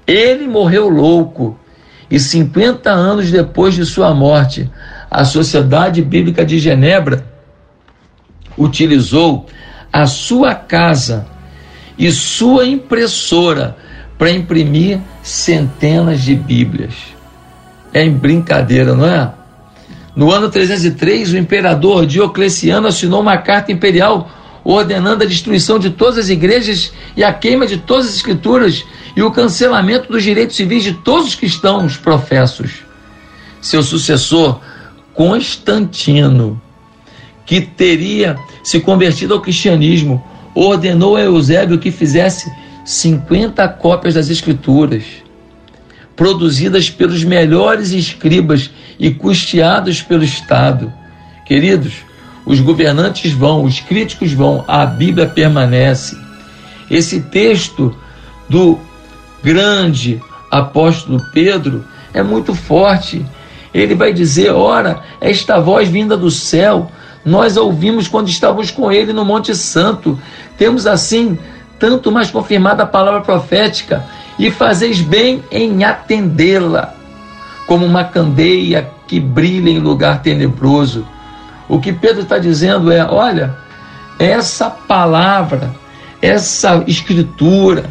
Ele 0.04 0.48
morreu 0.48 0.88
louco 0.88 1.56
e 2.10 2.18
50 2.18 2.90
anos 2.90 3.30
depois 3.30 3.74
de 3.74 3.84
sua 3.84 4.14
morte, 4.14 4.70
a 5.10 5.24
Sociedade 5.24 6.02
Bíblica 6.02 6.44
de 6.44 6.58
Genebra 6.58 7.24
utilizou 8.56 9.46
a 9.92 10.06
sua 10.06 10.54
casa 10.54 11.26
e 11.98 12.10
sua 12.10 12.66
impressora 12.66 13.76
para 14.16 14.30
imprimir 14.30 15.00
centenas 15.22 16.22
de 16.22 16.34
Bíblias. 16.34 16.94
É 17.92 18.02
em 18.04 18.12
brincadeira, 18.12 18.94
não 18.94 19.06
é? 19.06 19.32
No 20.14 20.32
ano 20.32 20.50
303, 20.50 21.32
o 21.32 21.38
imperador 21.38 22.04
Diocleciano 22.04 22.88
assinou 22.88 23.20
uma 23.20 23.38
carta 23.38 23.70
imperial 23.70 24.28
ordenando 24.70 25.24
a 25.24 25.26
destruição 25.26 25.78
de 25.78 25.88
todas 25.88 26.18
as 26.18 26.28
igrejas 26.28 26.92
e 27.16 27.24
a 27.24 27.32
queima 27.32 27.66
de 27.66 27.78
todas 27.78 28.06
as 28.06 28.16
escrituras 28.16 28.84
e 29.16 29.22
o 29.22 29.30
cancelamento 29.30 30.12
dos 30.12 30.22
direitos 30.22 30.56
civis 30.56 30.84
de 30.84 30.92
todos 30.92 31.28
os 31.28 31.34
cristãos 31.34 31.96
professos. 31.96 32.82
Seu 33.62 33.82
sucessor, 33.82 34.60
Constantino, 35.14 36.60
que 37.46 37.62
teria 37.62 38.36
se 38.62 38.78
convertido 38.78 39.32
ao 39.32 39.40
cristianismo, 39.40 40.22
ordenou 40.54 41.16
a 41.16 41.22
Eusébio 41.22 41.78
que 41.78 41.90
fizesse 41.90 42.52
50 42.84 43.66
cópias 43.68 44.12
das 44.12 44.28
escrituras 44.28 45.02
produzidas 46.14 46.90
pelos 46.90 47.24
melhores 47.24 47.92
escribas 47.92 48.70
e 48.98 49.10
custeados 49.10 50.02
pelo 50.02 50.24
Estado. 50.24 50.92
Queridos, 51.46 51.94
os 52.48 52.60
governantes 52.60 53.30
vão, 53.30 53.62
os 53.62 53.78
críticos 53.78 54.32
vão, 54.32 54.64
a 54.66 54.86
Bíblia 54.86 55.26
permanece. 55.26 56.16
Esse 56.90 57.20
texto 57.20 57.94
do 58.48 58.78
grande 59.44 60.18
apóstolo 60.50 61.22
Pedro 61.30 61.84
é 62.14 62.22
muito 62.22 62.54
forte. 62.54 63.24
Ele 63.74 63.94
vai 63.94 64.14
dizer: 64.14 64.50
Ora, 64.50 65.02
esta 65.20 65.60
voz 65.60 65.90
vinda 65.90 66.16
do 66.16 66.30
céu, 66.30 66.90
nós 67.22 67.58
a 67.58 67.60
ouvimos 67.60 68.08
quando 68.08 68.30
estávamos 68.30 68.70
com 68.70 68.90
ele 68.90 69.12
no 69.12 69.26
Monte 69.26 69.54
Santo. 69.54 70.18
Temos 70.56 70.86
assim 70.86 71.38
tanto 71.78 72.10
mais 72.10 72.30
confirmada 72.30 72.84
a 72.84 72.86
palavra 72.86 73.20
profética 73.20 74.06
e 74.38 74.50
fazeis 74.50 75.02
bem 75.02 75.44
em 75.50 75.84
atendê-la, 75.84 76.94
como 77.66 77.84
uma 77.84 78.04
candeia 78.04 78.88
que 79.06 79.20
brilha 79.20 79.68
em 79.68 79.80
lugar 79.80 80.22
tenebroso. 80.22 81.06
O 81.68 81.78
que 81.78 81.92
Pedro 81.92 82.22
está 82.22 82.38
dizendo 82.38 82.90
é: 82.90 83.04
olha, 83.04 83.54
essa 84.18 84.70
palavra, 84.70 85.74
essa 86.22 86.82
escritura, 86.86 87.84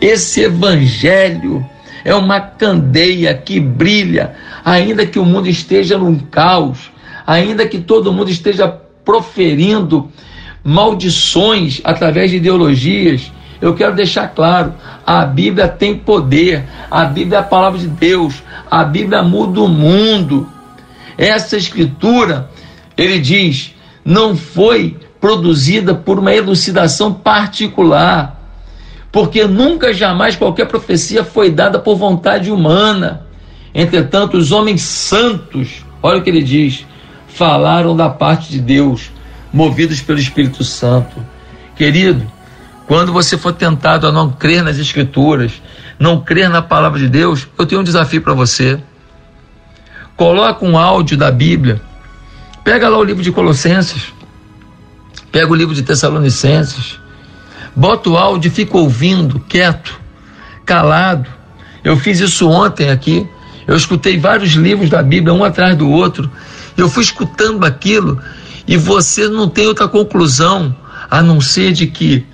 esse 0.00 0.42
evangelho 0.42 1.64
é 2.04 2.14
uma 2.14 2.40
candeia 2.40 3.34
que 3.34 3.60
brilha, 3.60 4.34
ainda 4.64 5.04
que 5.04 5.18
o 5.18 5.24
mundo 5.24 5.48
esteja 5.48 5.98
num 5.98 6.18
caos, 6.18 6.90
ainda 7.26 7.66
que 7.66 7.78
todo 7.78 8.12
mundo 8.12 8.30
esteja 8.30 8.68
proferindo 9.04 10.10
maldições 10.64 11.80
através 11.84 12.30
de 12.30 12.36
ideologias 12.36 13.30
eu 13.60 13.74
quero 13.74 13.94
deixar 13.94 14.28
claro: 14.28 14.74
a 15.06 15.24
Bíblia 15.24 15.68
tem 15.68 15.94
poder, 15.94 16.64
a 16.90 17.04
Bíblia 17.04 17.38
é 17.38 17.40
a 17.40 17.44
palavra 17.44 17.78
de 17.78 17.86
Deus, 17.86 18.42
a 18.70 18.82
Bíblia 18.84 19.22
muda 19.22 19.60
o 19.60 19.68
mundo. 19.68 20.48
Essa 21.18 21.56
escritura, 21.56 22.50
ele 22.96 23.18
diz, 23.18 23.74
não 24.04 24.36
foi 24.36 24.96
produzida 25.20 25.94
por 25.94 26.18
uma 26.18 26.34
elucidação 26.34 27.12
particular, 27.12 28.40
porque 29.12 29.44
nunca 29.46 29.92
jamais 29.92 30.36
qualquer 30.36 30.66
profecia 30.66 31.24
foi 31.24 31.50
dada 31.50 31.78
por 31.78 31.96
vontade 31.96 32.50
humana. 32.50 33.26
Entretanto, 33.74 34.36
os 34.36 34.52
homens 34.52 34.82
santos, 34.82 35.84
olha 36.02 36.18
o 36.18 36.22
que 36.22 36.30
ele 36.30 36.42
diz, 36.42 36.86
falaram 37.28 37.96
da 37.96 38.08
parte 38.08 38.50
de 38.50 38.60
Deus, 38.60 39.10
movidos 39.52 40.00
pelo 40.00 40.18
Espírito 40.18 40.64
Santo. 40.64 41.16
Querido, 41.76 42.26
quando 42.86 43.12
você 43.12 43.38
for 43.38 43.52
tentado 43.52 44.06
a 44.06 44.12
não 44.12 44.30
crer 44.30 44.62
nas 44.62 44.78
Escrituras, 44.78 45.62
não 45.98 46.20
crer 46.20 46.48
na 46.48 46.62
palavra 46.62 46.98
de 46.98 47.08
Deus, 47.08 47.46
eu 47.58 47.66
tenho 47.66 47.80
um 47.80 47.84
desafio 47.84 48.22
para 48.22 48.34
você. 48.34 48.80
Coloca 50.16 50.64
um 50.64 50.76
áudio 50.76 51.16
da 51.16 51.30
Bíblia. 51.30 51.80
Pega 52.64 52.88
lá 52.88 52.98
o 52.98 53.04
livro 53.04 53.22
de 53.22 53.32
Colossenses. 53.32 54.12
Pega 55.32 55.50
o 55.50 55.54
livro 55.54 55.74
de 55.74 55.82
Tessalonicenses. 55.82 56.98
Bota 57.74 58.10
o 58.10 58.16
áudio 58.16 58.48
e 58.48 58.50
fica 58.50 58.76
ouvindo, 58.76 59.40
quieto, 59.40 59.98
calado. 60.66 61.28
Eu 61.82 61.96
fiz 61.96 62.20
isso 62.20 62.48
ontem 62.48 62.90
aqui. 62.90 63.26
Eu 63.66 63.76
escutei 63.76 64.18
vários 64.18 64.52
livros 64.52 64.90
da 64.90 65.02
Bíblia, 65.02 65.32
um 65.32 65.44
atrás 65.44 65.76
do 65.76 65.88
outro. 65.88 66.30
Eu 66.76 66.88
fui 66.88 67.02
escutando 67.02 67.64
aquilo 67.64 68.20
e 68.66 68.76
você 68.76 69.28
não 69.28 69.48
tem 69.48 69.66
outra 69.66 69.88
conclusão 69.88 70.74
a 71.10 71.22
não 71.22 71.40
ser 71.40 71.72
de 71.72 71.86
que 71.86 72.26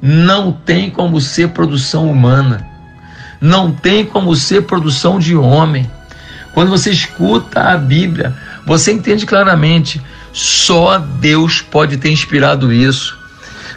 não 0.00 0.52
tem 0.52 0.90
como 0.90 1.20
ser 1.20 1.50
produção 1.50 2.10
humana, 2.10 2.66
não 3.40 3.70
tem 3.70 4.04
como 4.04 4.34
ser 4.34 4.62
produção 4.62 5.18
de 5.18 5.36
homem. 5.36 5.90
Quando 6.52 6.70
você 6.70 6.90
escuta 6.90 7.60
a 7.60 7.76
Bíblia, 7.76 8.34
você 8.66 8.92
entende 8.92 9.26
claramente: 9.26 10.00
só 10.32 10.98
Deus 10.98 11.60
pode 11.60 11.96
ter 11.96 12.10
inspirado 12.10 12.72
isso. 12.72 13.18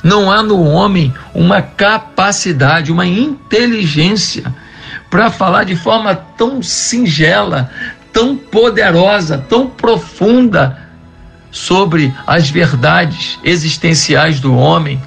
Não 0.04 0.30
há 0.32 0.44
no 0.44 0.62
homem 0.64 1.14
uma 1.34 1.62
capacidade, 1.62 2.92
uma 2.92 3.06
inteligência 3.06 4.54
para 5.10 5.32
falar 5.32 5.64
de 5.64 5.76
forma 5.76 6.16
tão 6.16 6.62
singela, 6.62 7.72
tão 8.12 8.36
poderosa, 8.36 9.38
tão 9.38 9.68
profunda 9.68 10.78
sobre 11.52 12.14
as 12.26 12.50
verdades 12.50 13.40
existenciais 13.44 14.40
do 14.40 14.56
homem 14.56 15.02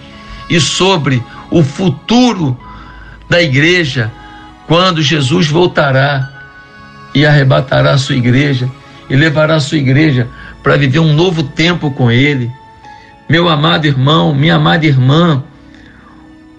e 0.48 0.60
sobre 0.60 1.22
o 1.50 1.62
futuro 1.62 2.58
da 3.28 3.42
igreja 3.42 4.10
quando 4.66 5.02
Jesus 5.02 5.48
voltará 5.48 6.30
e 7.14 7.26
arrebatará 7.26 7.92
a 7.92 7.98
sua 7.98 8.16
igreja 8.16 8.70
e 9.08 9.16
levará 9.16 9.56
a 9.56 9.60
sua 9.60 9.78
igreja 9.78 10.28
para 10.62 10.76
viver 10.76 10.98
um 10.98 11.12
novo 11.12 11.42
tempo 11.42 11.90
com 11.90 12.10
ele. 12.10 12.50
Meu 13.28 13.48
amado 13.48 13.86
irmão, 13.86 14.34
minha 14.34 14.56
amada 14.56 14.86
irmã, 14.86 15.42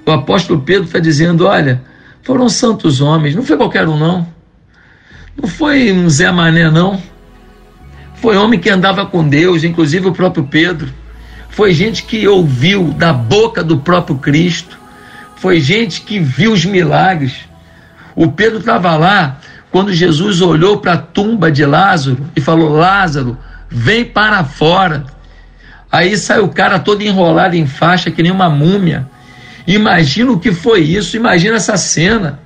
o 0.05 0.11
apóstolo 0.11 0.61
Pedro 0.61 0.85
está 0.85 0.99
dizendo: 0.99 1.45
olha, 1.45 1.81
foram 2.23 2.49
santos 2.49 3.01
homens, 3.01 3.35
não 3.35 3.43
foi 3.43 3.57
qualquer 3.57 3.87
um, 3.87 3.97
não. 3.97 4.27
Não 5.39 5.47
foi 5.47 5.91
um 5.91 6.09
Zé 6.09 6.31
Mané, 6.31 6.69
não. 6.71 7.01
Foi 8.15 8.35
homem 8.35 8.59
que 8.59 8.69
andava 8.69 9.05
com 9.05 9.27
Deus, 9.27 9.63
inclusive 9.63 10.07
o 10.07 10.13
próprio 10.13 10.45
Pedro. 10.45 10.91
Foi 11.49 11.73
gente 11.73 12.03
que 12.03 12.27
ouviu 12.27 12.85
da 12.93 13.13
boca 13.13 13.63
do 13.63 13.77
próprio 13.77 14.17
Cristo. 14.17 14.77
Foi 15.35 15.59
gente 15.59 16.01
que 16.01 16.19
viu 16.19 16.51
os 16.51 16.65
milagres. 16.65 17.33
O 18.15 18.31
Pedro 18.31 18.59
estava 18.59 18.95
lá 18.95 19.39
quando 19.77 19.93
Jesus 19.93 20.41
olhou 20.41 20.79
para 20.79 20.93
a 20.93 20.97
tumba 20.97 21.51
de 21.51 21.63
Lázaro 21.63 22.17
e 22.35 22.41
falou: 22.41 22.69
Lázaro, 22.69 23.37
vem 23.69 24.03
para 24.03 24.43
fora. 24.43 25.05
Aí 25.91 26.17
sai 26.17 26.39
o 26.39 26.49
cara 26.49 26.79
todo 26.79 27.03
enrolado 27.03 27.55
em 27.55 27.67
faixa, 27.67 28.09
que 28.09 28.23
nem 28.23 28.31
uma 28.31 28.49
múmia. 28.49 29.07
Imagina 29.67 30.31
o 30.31 30.39
que 30.39 30.51
foi 30.51 30.79
isso, 30.79 31.15
imagina 31.15 31.57
essa 31.57 31.77
cena. 31.77 32.39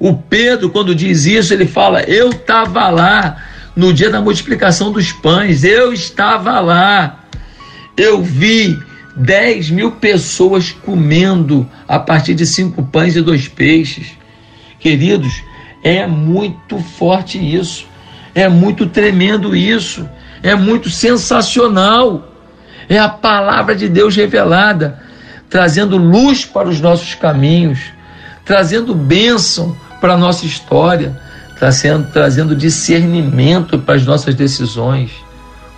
O 0.00 0.14
Pedro, 0.14 0.70
quando 0.70 0.94
diz 0.94 1.26
isso, 1.26 1.52
ele 1.52 1.66
fala: 1.66 2.00
Eu 2.04 2.30
estava 2.30 2.88
lá 2.88 3.36
no 3.76 3.92
dia 3.92 4.08
da 4.08 4.22
multiplicação 4.22 4.90
dos 4.90 5.12
pães. 5.12 5.62
Eu 5.62 5.92
estava 5.92 6.58
lá. 6.60 7.22
Eu 7.98 8.22
vi 8.22 8.78
10 9.14 9.72
mil 9.72 9.92
pessoas 9.92 10.72
comendo 10.72 11.68
a 11.86 11.98
partir 11.98 12.32
de 12.32 12.46
cinco 12.46 12.82
pães 12.82 13.14
e 13.14 13.20
dois 13.20 13.46
peixes. 13.46 14.12
Queridos, 14.80 15.42
é 15.86 16.06
muito 16.06 16.78
forte 16.78 17.38
isso. 17.38 17.86
É 18.34 18.48
muito 18.48 18.86
tremendo 18.86 19.54
isso. 19.54 20.08
É 20.42 20.54
muito 20.54 20.90
sensacional. 20.90 22.32
É 22.88 22.98
a 22.98 23.08
palavra 23.08 23.74
de 23.74 23.88
Deus 23.88 24.14
revelada, 24.16 25.00
trazendo 25.48 25.96
luz 25.96 26.44
para 26.44 26.68
os 26.68 26.80
nossos 26.80 27.14
caminhos, 27.14 27.80
trazendo 28.44 28.94
bênção 28.94 29.76
para 30.00 30.14
a 30.14 30.16
nossa 30.16 30.46
história 30.46 31.20
trazendo, 31.58 32.08
trazendo 32.12 32.54
discernimento 32.54 33.78
para 33.78 33.94
as 33.94 34.04
nossas 34.04 34.34
decisões. 34.34 35.10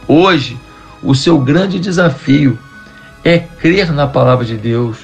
Hoje, 0.06 0.58
o 1.02 1.14
seu 1.14 1.38
grande 1.38 1.78
desafio 1.78 2.58
é 3.24 3.38
crer 3.38 3.92
na 3.92 4.06
palavra 4.06 4.44
de 4.44 4.56
Deus. 4.56 4.98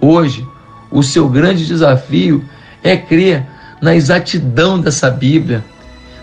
Hoje, 0.00 0.46
o 0.90 1.02
seu 1.02 1.28
grande 1.28 1.66
desafio 1.66 2.44
é 2.82 2.96
crer 2.96 3.46
na 3.82 3.96
exatidão 3.96 4.80
dessa 4.80 5.10
Bíblia, 5.10 5.64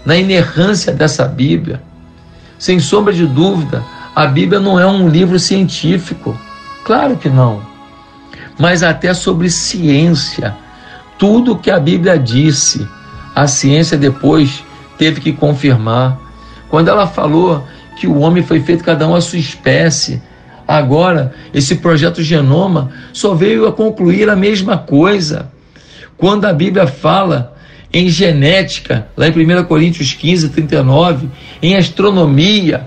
na 0.06 0.15
inerrância 0.15 0.93
dessa 0.93 1.26
Bíblia. 1.26 1.82
Sem 2.58 2.80
sombra 2.80 3.13
de 3.13 3.28
dúvida, 3.28 3.84
a 4.15 4.26
Bíblia 4.26 4.62
não 4.62 4.80
é 4.80 4.88
um 4.88 5.10
livro 5.10 5.38
científico. 5.38 6.39
Claro 6.86 7.17
que 7.17 7.30
não. 7.30 7.62
Mas 8.58 8.82
até 8.82 9.13
sobre 9.13 9.50
ciência. 9.50 10.56
Tudo 11.17 11.58
que 11.58 11.69
a 11.69 11.80
Bíblia 11.80 12.17
disse 12.17 12.88
a 13.36 13.45
ciência 13.45 13.98
depois 13.98 14.63
teve 14.98 15.19
que 15.22 15.34
confirmar. 15.34 16.17
Quando 16.69 16.88
ela 16.88 17.08
falou 17.08 17.65
que 17.98 18.08
o 18.08 18.19
homem 18.19 18.43
foi 18.43 18.62
feito 18.62 18.84
cada 18.84 19.08
um 19.08 19.15
a 19.15 19.22
sua 19.22 19.39
espécie, 19.39 20.22
agora 20.67 21.34
esse 21.54 21.76
projeto 21.76 22.24
Genoma 22.24 22.89
só 23.12 23.34
veio 23.34 23.67
a 23.67 23.74
concluir 23.74 24.30
a 24.30 24.36
mesma 24.36 24.78
coisa. 24.78 25.52
Quando 26.19 26.43
a 26.43 26.51
Bíblia 26.51 26.86
fala 26.86 27.55
em 27.93 28.10
genética, 28.10 29.08
lá 29.15 29.29
em 29.29 29.32
1 29.32 29.63
Coríntios 29.63 30.13
15, 30.13 30.49
39, 30.49 31.29
em 31.62 31.77
astronomia, 31.77 32.86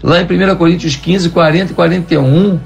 lá 0.00 0.22
em 0.22 0.24
1 0.24 0.54
Coríntios 0.54 0.94
15, 0.94 1.30
40 1.30 1.72
e 1.72 1.74
41, 1.74 2.60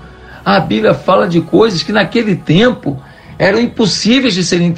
a 0.45 0.61
Bíblia 0.61 0.93
fala 0.93 1.27
de 1.27 1.41
coisas 1.41 1.83
que 1.83 1.91
naquele 1.91 2.37
tempo 2.37 3.03
eram 3.39 3.59
impossíveis 3.59 4.35
de 4.35 4.45
serem 4.45 4.75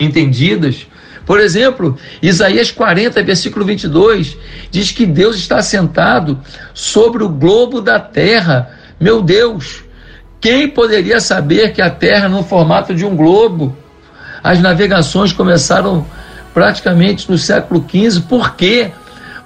entendidas. 0.00 0.86
Por 1.26 1.40
exemplo, 1.40 1.98
Isaías 2.22 2.70
40, 2.70 3.22
versículo 3.22 3.66
22, 3.66 4.34
diz 4.70 4.90
que 4.90 5.04
Deus 5.04 5.36
está 5.36 5.60
sentado 5.60 6.40
sobre 6.72 7.22
o 7.22 7.28
globo 7.28 7.82
da 7.82 8.00
terra. 8.00 8.70
Meu 8.98 9.22
Deus, 9.22 9.84
quem 10.40 10.68
poderia 10.68 11.20
saber 11.20 11.74
que 11.74 11.82
a 11.82 11.90
terra 11.90 12.30
no 12.30 12.42
formato 12.42 12.94
de 12.94 13.04
um 13.04 13.14
globo? 13.14 13.76
As 14.42 14.60
navegações 14.60 15.32
começaram 15.32 16.06
praticamente 16.54 17.30
no 17.30 17.38
século 17.38 17.84
XV. 17.88 18.22
Por 18.22 18.54
quê? 18.54 18.90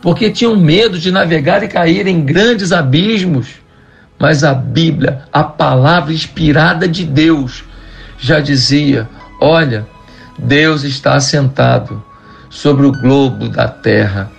Porque 0.00 0.30
tinham 0.30 0.56
medo 0.56 0.98
de 0.98 1.10
navegar 1.10 1.62
e 1.62 1.68
cair 1.68 2.06
em 2.06 2.20
grandes 2.24 2.72
abismos. 2.72 3.48
Mas 4.18 4.44
a 4.44 4.54
Bíblia, 4.54 5.22
a 5.32 5.42
palavra 5.42 6.12
inspirada 6.12 6.86
de 6.86 7.04
Deus, 7.04 7.64
já 8.18 8.40
dizia: 8.40 9.08
olha, 9.40 9.86
Deus 10.38 10.84
está 10.84 11.14
assentado 11.14 12.02
sobre 12.48 12.86
o 12.86 12.92
globo 12.92 13.48
da 13.48 13.66
terra. 13.68 14.30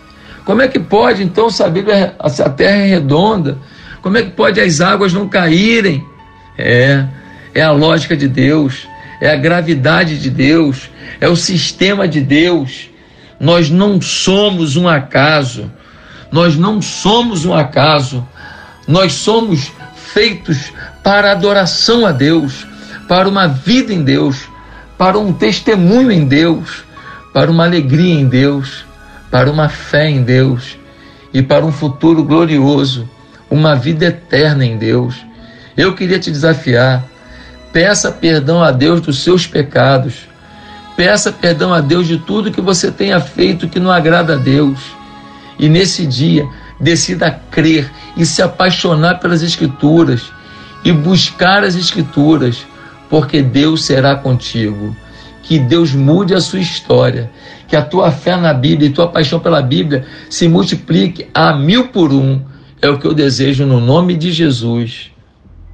Como 0.46 0.62
é 0.62 0.68
que 0.68 0.80
pode 0.80 1.24
então 1.24 1.50
saber 1.50 1.86
se 2.30 2.42
a 2.42 2.50
terra 2.50 2.78
é 2.78 2.88
redonda? 2.88 3.58
Como 4.02 4.18
é 4.18 4.24
que 4.24 4.32
pode 4.32 4.60
as 4.60 4.82
águas 4.82 5.14
não 5.14 5.28
caírem? 5.28 6.06
É, 6.58 7.06
é 7.54 7.62
a 7.62 7.72
lógica 7.72 8.16
de 8.16 8.28
Deus, 8.28 8.88
é 9.24 9.32
a 9.32 9.38
gravidade 9.38 10.20
de 10.20 10.30
Deus, 10.30 10.90
é 11.22 11.30
o 11.30 11.36
sistema 11.38 12.10
de 12.10 12.20
Deus. 12.20 12.90
Nós 13.40 13.70
não 13.70 14.02
somos 14.02 14.76
um 14.76 14.86
acaso, 14.86 15.72
nós 16.30 16.58
não 16.58 16.82
somos 16.82 17.46
um 17.46 17.54
acaso, 17.54 18.28
nós 18.86 19.14
somos 19.14 19.72
feitos 19.96 20.74
para 21.02 21.32
adoração 21.32 22.06
a 22.06 22.12
Deus, 22.12 22.68
para 23.08 23.30
uma 23.30 23.48
vida 23.48 23.94
em 23.94 24.04
Deus, 24.04 24.50
para 24.98 25.18
um 25.18 25.32
testemunho 25.32 26.12
em 26.12 26.26
Deus, 26.26 26.84
para 27.34 27.50
uma 27.50 27.64
alegria 27.64 28.14
em 28.14 28.28
Deus, 28.28 28.84
para 29.32 29.50
uma 29.50 29.70
fé 29.70 30.10
em 30.10 30.22
Deus 30.22 30.78
e 31.34 31.42
para 31.42 31.66
um 31.66 31.72
futuro 31.72 32.26
glorioso, 32.26 33.10
uma 33.50 33.74
vida 33.74 34.04
eterna 34.04 34.66
em 34.66 34.78
Deus. 34.78 35.16
Eu 35.78 35.96
queria 35.96 36.20
te 36.20 36.30
desafiar. 36.30 37.13
Peça 37.74 38.12
perdão 38.12 38.64
a 38.64 38.70
Deus 38.70 39.02
dos 39.02 39.24
seus 39.24 39.48
pecados. 39.48 40.28
Peça 40.96 41.32
perdão 41.32 41.74
a 41.74 41.82
Deus 41.82 42.08
de 42.08 42.20
tudo 42.20 42.52
que 42.52 42.62
você 42.62 42.92
tenha 42.92 43.20
feito 43.20 43.68
que 43.68 43.80
não 43.80 43.92
agrada 43.92 44.36
a 44.36 44.38
Deus. 44.38 44.80
E 45.58 45.68
nesse 45.68 46.06
dia, 46.06 46.48
decida 46.80 47.32
crer 47.50 47.92
e 48.16 48.28
se 48.28 48.44
apaixonar 48.44 49.20
pelas 49.20 49.42
Escrituras 49.42 50.32
e 50.86 50.92
buscar 50.92 51.64
as 51.64 51.76
Escrituras 51.76 52.64
porque 53.10 53.42
Deus 53.42 53.84
será 53.86 54.16
contigo. 54.16 54.96
Que 55.42 55.58
Deus 55.58 55.94
mude 55.94 56.36
a 56.36 56.40
sua 56.40 56.60
história, 56.60 57.30
que 57.68 57.76
a 57.76 57.82
tua 57.82 58.12
fé 58.12 58.38
na 58.38 58.54
Bíblia 58.54 58.90
e 58.90 58.94
tua 58.94 59.08
paixão 59.08 59.40
pela 59.40 59.64
Bíblia 59.64 60.06
se 60.30 60.48
multiplique 60.48 61.28
a 61.34 61.54
mil 61.54 61.88
por 61.88 62.14
um. 62.14 62.40
É 62.80 62.88
o 62.88 63.00
que 63.00 63.08
eu 63.08 63.14
desejo 63.16 63.66
no 63.66 63.80
nome 63.80 64.16
de 64.16 64.32
Jesus. 64.32 65.13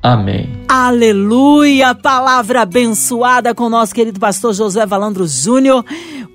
Amém. 0.02 0.50
Aleluia! 0.68 1.94
Palavra 1.94 2.62
abençoada 2.62 3.54
com 3.54 3.68
nosso 3.68 3.94
querido 3.94 4.20
pastor 4.20 4.54
José 4.54 4.86
Valandro 4.86 5.28
Júnior. 5.28 5.84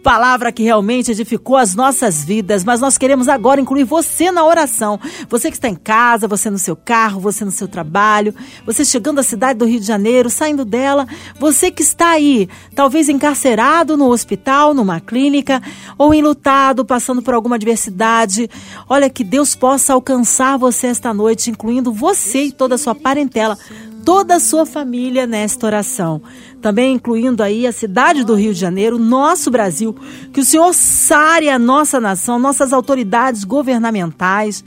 palavra 0.04 0.52
que 0.52 0.62
realmente 0.62 1.10
edificou 1.12 1.56
as 1.56 1.74
nossas 1.74 2.22
vidas, 2.22 2.62
mas 2.62 2.78
nós 2.78 2.98
queremos 2.98 3.26
agora 3.26 3.58
incluir 3.58 3.84
você 3.84 4.30
na 4.30 4.44
oração. 4.44 5.00
Você 5.30 5.50
que 5.50 5.56
está 5.56 5.66
em 5.66 5.74
casa, 5.74 6.28
você 6.28 6.50
no 6.50 6.58
seu 6.58 6.76
carro, 6.76 7.18
você 7.18 7.42
no 7.42 7.50
seu 7.50 7.66
trabalho, 7.66 8.34
você 8.66 8.84
chegando 8.84 9.20
à 9.20 9.22
cidade 9.22 9.58
do 9.58 9.64
Rio 9.64 9.80
de 9.80 9.86
Janeiro, 9.86 10.28
saindo 10.28 10.62
dela, 10.62 11.06
você 11.40 11.70
que 11.70 11.82
está 11.82 12.10
aí, 12.10 12.50
talvez 12.74 13.08
encarcerado 13.08 13.96
no 13.96 14.10
hospital, 14.10 14.74
numa 14.74 15.00
clínica, 15.00 15.62
ou 15.96 16.12
enlutado, 16.12 16.84
passando 16.84 17.22
por 17.22 17.32
alguma 17.32 17.56
adversidade. 17.56 18.50
Olha 18.86 19.08
que 19.08 19.24
Deus 19.24 19.54
possa 19.54 19.94
alcançar 19.94 20.58
você 20.58 20.88
esta 20.88 21.14
noite, 21.14 21.50
incluindo 21.50 21.90
você 21.90 22.42
e 22.42 22.52
toda 22.52 22.74
a 22.74 22.78
sua 22.78 22.94
parentela 22.94 23.53
toda 24.04 24.36
a 24.36 24.40
sua 24.40 24.66
família 24.66 25.26
nesta 25.26 25.66
oração. 25.66 26.22
Também 26.60 26.94
incluindo 26.94 27.42
aí 27.42 27.66
a 27.66 27.72
cidade 27.72 28.24
do 28.24 28.34
Rio 28.34 28.54
de 28.54 28.60
Janeiro, 28.60 28.98
nosso 28.98 29.50
Brasil, 29.50 29.94
que 30.32 30.40
o 30.40 30.44
Senhor 30.44 30.72
sare 30.72 31.50
a 31.50 31.58
nossa 31.58 32.00
nação, 32.00 32.38
nossas 32.38 32.72
autoridades 32.72 33.44
governamentais, 33.44 34.64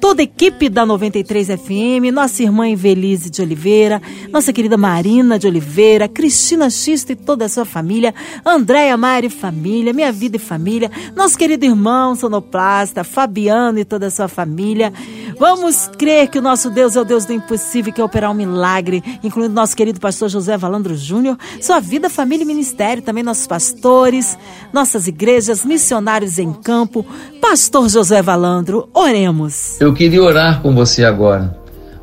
toda 0.00 0.22
a 0.22 0.24
equipe 0.24 0.70
da 0.70 0.86
93 0.86 1.48
FM, 1.48 2.12
nossa 2.12 2.42
irmã 2.42 2.66
Invelise 2.66 3.28
de 3.28 3.42
Oliveira, 3.42 4.00
nossa 4.30 4.52
querida 4.52 4.78
Marina 4.78 5.38
de 5.38 5.46
Oliveira, 5.46 6.08
Cristina 6.08 6.70
Xista 6.70 7.12
e 7.12 7.16
toda 7.16 7.44
a 7.44 7.48
sua 7.48 7.66
família, 7.66 8.14
Andréia 8.44 8.96
Mari 8.96 9.28
família, 9.28 9.92
Minha 9.92 10.12
Vida 10.12 10.36
e 10.36 10.40
Família, 10.40 10.90
nosso 11.14 11.36
querido 11.36 11.64
irmão 11.64 12.14
sonoplasta, 12.14 13.04
Fabiano 13.04 13.78
e 13.78 13.84
toda 13.84 14.06
a 14.06 14.10
sua 14.10 14.28
família. 14.28 14.92
Vamos 15.38 15.90
crer 15.98 16.28
que 16.28 16.38
o 16.38 16.42
nosso 16.42 16.70
Deus 16.70 16.96
é 16.96 17.00
o 17.00 17.04
Deus 17.04 17.24
do 17.24 17.32
impossível, 17.32 17.92
que 17.92 18.00
é 18.00 18.04
operar 18.04 18.30
um 18.30 18.34
milagre, 18.34 19.02
incluindo 19.22 19.54
nosso 19.54 19.76
querido 19.76 20.00
pastor 20.00 20.28
José 20.28 20.56
Valandro 20.56 20.96
Júnior, 20.96 21.36
sua 21.60 21.80
vida, 21.80 22.08
família 22.08 22.44
e 22.44 22.46
ministério, 22.46 23.02
também 23.02 23.22
nossos 23.22 23.46
pastores, 23.46 24.38
nossas 24.72 25.06
igrejas, 25.06 25.64
missionários 25.64 26.38
em 26.38 26.52
campo. 26.52 27.04
Pastor 27.40 27.88
José 27.88 28.22
Valandro, 28.22 28.88
oremos. 28.94 29.80
Eu 29.80 29.92
queria 29.92 30.22
orar 30.22 30.62
com 30.62 30.74
você 30.74 31.04
agora. 31.04 31.58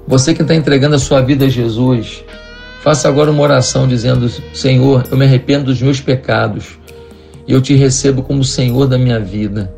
Você 0.08 0.34
que 0.34 0.42
está 0.42 0.56
entregando 0.56 0.96
a 0.96 1.00
sua 1.00 1.22
vida 1.22 1.46
a 1.46 1.50
Jesus, 1.50 2.24
faça 2.84 3.08
agora 3.08 3.32
uma 3.32 3.44
oração 3.44 3.88
dizendo: 3.88 4.30
Senhor, 4.54 5.06
eu 5.10 5.18
me 5.18 5.26
arrependo 5.26 5.66
dos 5.66 5.82
meus 5.82 6.02
pecados 6.02 6.80
e 7.48 7.54
eu 7.54 7.62
te 7.62 7.76
recebo 7.76 8.24
como 8.24 8.44
Senhor 8.44 8.88
da 8.88 8.98
minha 8.98 9.20
vida. 9.20 9.74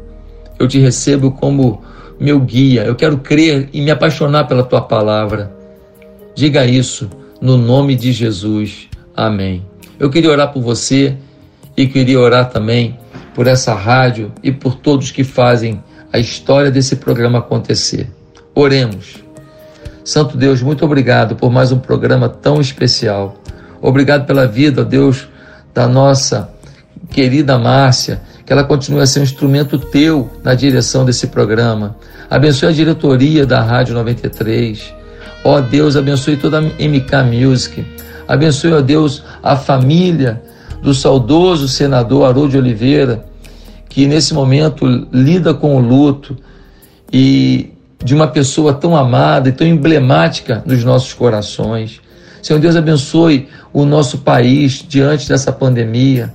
Eu 0.59 0.67
te 0.67 0.79
recebo 0.79 1.31
como 1.31 1.81
meu 2.23 2.39
guia. 2.39 2.85
Eu 2.85 2.95
quero 2.95 3.17
crer 3.17 3.67
e 3.73 3.81
me 3.81 3.91
apaixonar 3.91 4.45
pela 4.45 4.63
tua 4.63 4.79
palavra. 4.79 5.53
Diga 6.33 6.65
isso 6.65 7.09
no 7.41 7.57
nome 7.57 7.95
de 7.95 8.13
Jesus. 8.13 8.87
Amém. 9.13 9.65
Eu 9.99 10.09
queria 10.09 10.31
orar 10.31 10.53
por 10.53 10.61
você 10.61 11.17
e 11.75 11.85
queria 11.85 12.17
orar 12.17 12.49
também 12.49 12.97
por 13.35 13.45
essa 13.45 13.73
rádio 13.73 14.31
e 14.41 14.53
por 14.53 14.75
todos 14.75 15.11
que 15.11 15.25
fazem 15.25 15.83
a 16.13 16.17
história 16.17 16.71
desse 16.71 16.95
programa 16.95 17.39
acontecer. 17.39 18.09
Oremos. 18.55 19.21
Santo 20.05 20.37
Deus, 20.37 20.61
muito 20.61 20.85
obrigado 20.85 21.35
por 21.35 21.51
mais 21.51 21.73
um 21.73 21.79
programa 21.79 22.29
tão 22.29 22.61
especial. 22.61 23.35
Obrigado 23.81 24.25
pela 24.25 24.47
vida, 24.47 24.85
Deus, 24.85 25.27
da 25.73 25.89
nossa 25.89 26.49
querida 27.09 27.59
Márcia, 27.59 28.21
ela 28.53 28.63
continue 28.63 29.01
a 29.01 29.07
ser 29.07 29.19
um 29.19 29.23
instrumento 29.23 29.79
teu 29.79 30.29
na 30.43 30.53
direção 30.53 31.03
desse 31.03 31.25
programa. 31.25 31.95
Abençoe 32.29 32.69
a 32.69 32.71
diretoria 32.71 33.47
da 33.47 33.63
Rádio 33.63 33.95
93. 33.95 34.93
Ó 35.43 35.59
Deus, 35.59 35.95
abençoe 35.95 36.37
toda 36.37 36.59
a 36.59 36.61
MK 36.61 37.23
Music. 37.31 37.83
Abençoe, 38.27 38.73
ó 38.73 38.79
Deus, 38.79 39.23
a 39.41 39.55
família 39.55 40.39
do 40.83 40.93
saudoso 40.93 41.67
senador 41.67 42.25
Haroldo 42.27 42.55
Oliveira, 42.55 43.25
que 43.89 44.05
nesse 44.05 44.35
momento 44.35 44.85
lida 45.11 45.55
com 45.55 45.75
o 45.75 45.79
luto 45.79 46.37
e 47.11 47.73
de 48.03 48.13
uma 48.13 48.27
pessoa 48.27 48.71
tão 48.71 48.95
amada 48.95 49.49
e 49.49 49.51
tão 49.51 49.65
emblemática 49.65 50.61
nos 50.63 50.83
nossos 50.83 51.11
corações. 51.11 51.99
Senhor 52.39 52.59
Deus, 52.59 52.75
abençoe 52.75 53.49
o 53.73 53.83
nosso 53.83 54.19
país 54.19 54.85
diante 54.87 55.27
dessa 55.27 55.51
pandemia. 55.51 56.31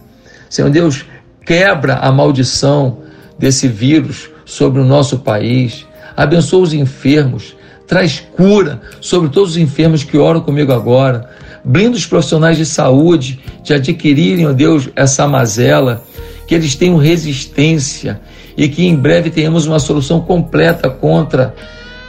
Senhor 0.50 0.68
Deus, 0.68 1.04
quebra 1.48 1.94
a 1.94 2.12
maldição 2.12 2.98
desse 3.38 3.66
vírus 3.68 4.28
sobre 4.44 4.82
o 4.82 4.84
nosso 4.84 5.20
país. 5.20 5.86
Abençoa 6.14 6.60
os 6.60 6.74
enfermos, 6.74 7.56
traz 7.86 8.22
cura 8.36 8.82
sobre 9.00 9.30
todos 9.30 9.52
os 9.52 9.56
enfermos 9.56 10.04
que 10.04 10.18
oram 10.18 10.42
comigo 10.42 10.74
agora. 10.74 11.30
Blinda 11.64 11.96
os 11.96 12.04
profissionais 12.04 12.58
de 12.58 12.66
saúde 12.66 13.40
de 13.64 13.72
adquirirem, 13.72 14.46
ó 14.46 14.52
Deus, 14.52 14.90
essa 14.94 15.26
mazela 15.26 16.04
que 16.46 16.54
eles 16.54 16.74
tenham 16.74 16.98
resistência 16.98 18.20
e 18.54 18.68
que 18.68 18.86
em 18.86 18.94
breve 18.94 19.30
tenhamos 19.30 19.66
uma 19.66 19.78
solução 19.78 20.20
completa 20.20 20.90
contra 20.90 21.54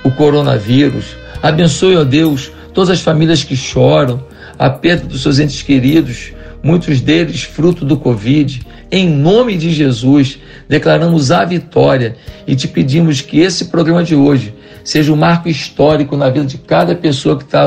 o 0.03 0.11
coronavírus. 0.11 1.15
Abençoe, 1.41 1.95
ó 1.95 2.03
Deus, 2.03 2.51
todas 2.73 2.89
as 2.89 2.99
famílias 2.99 3.41
que 3.41 3.55
choram, 3.55 4.21
a 4.57 4.69
perda 4.69 5.05
dos 5.05 5.21
seus 5.21 5.39
entes 5.39 5.61
queridos, 5.61 6.33
muitos 6.63 7.01
deles 7.01 7.43
fruto 7.43 7.85
do 7.85 7.97
Covid. 7.97 8.61
Em 8.91 9.07
nome 9.07 9.57
de 9.57 9.71
Jesus, 9.71 10.39
declaramos 10.67 11.31
a 11.31 11.45
vitória 11.45 12.15
e 12.47 12.55
te 12.55 12.67
pedimos 12.67 13.21
que 13.21 13.39
esse 13.39 13.65
programa 13.65 14.03
de 14.03 14.15
hoje 14.15 14.53
seja 14.83 15.13
um 15.13 15.15
marco 15.15 15.47
histórico 15.47 16.17
na 16.17 16.29
vida 16.29 16.45
de 16.45 16.57
cada 16.57 16.95
pessoa 16.95 17.37
que 17.37 17.43
está 17.43 17.63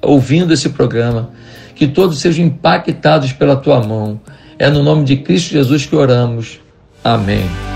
ouvindo 0.00 0.52
esse 0.52 0.68
programa. 0.68 1.30
Que 1.74 1.86
todos 1.86 2.20
sejam 2.20 2.44
impactados 2.44 3.32
pela 3.32 3.56
tua 3.56 3.82
mão. 3.82 4.20
É 4.58 4.70
no 4.70 4.82
nome 4.82 5.04
de 5.04 5.16
Cristo 5.16 5.50
Jesus 5.50 5.84
que 5.84 5.94
oramos. 5.94 6.58
Amém. 7.04 7.75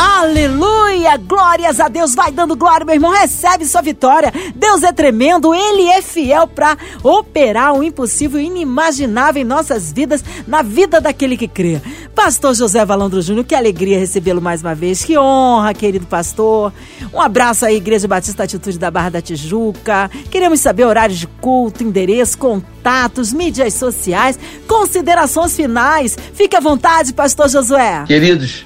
Aleluia! 0.00 1.16
Glórias 1.16 1.80
a 1.80 1.88
Deus! 1.88 2.14
Vai 2.14 2.30
dando 2.30 2.54
glória, 2.54 2.86
meu 2.86 2.94
irmão. 2.94 3.10
Recebe 3.10 3.66
sua 3.66 3.82
vitória. 3.82 4.32
Deus 4.54 4.84
é 4.84 4.92
tremendo, 4.92 5.52
Ele 5.52 5.88
é 5.88 6.00
fiel 6.00 6.46
para 6.46 6.78
operar 7.02 7.74
o 7.74 7.82
impossível 7.82 8.38
e 8.40 8.46
inimaginável 8.46 9.42
em 9.42 9.44
nossas 9.44 9.92
vidas, 9.92 10.22
na 10.46 10.62
vida 10.62 11.00
daquele 11.00 11.36
que 11.36 11.48
crê. 11.48 11.80
Pastor 12.14 12.54
José 12.54 12.84
Valandro 12.84 13.20
Júnior, 13.20 13.44
que 13.44 13.56
alegria 13.56 13.98
recebê-lo 13.98 14.40
mais 14.40 14.62
uma 14.62 14.72
vez. 14.72 15.04
Que 15.04 15.18
honra, 15.18 15.74
querido 15.74 16.06
pastor. 16.06 16.72
Um 17.12 17.20
abraço 17.20 17.66
à 17.66 17.72
Igreja 17.72 18.06
Batista 18.06 18.44
Atitude 18.44 18.78
da 18.78 18.92
Barra 18.92 19.10
da 19.10 19.20
Tijuca. 19.20 20.08
Queremos 20.30 20.60
saber 20.60 20.84
horários 20.84 21.18
de 21.18 21.26
culto, 21.26 21.82
endereço, 21.82 22.38
contatos, 22.38 23.32
mídias 23.32 23.74
sociais, 23.74 24.38
considerações 24.68 25.56
finais. 25.56 26.16
Fique 26.34 26.54
à 26.54 26.60
vontade, 26.60 27.12
Pastor 27.12 27.48
Josué. 27.48 28.04
Queridos, 28.06 28.64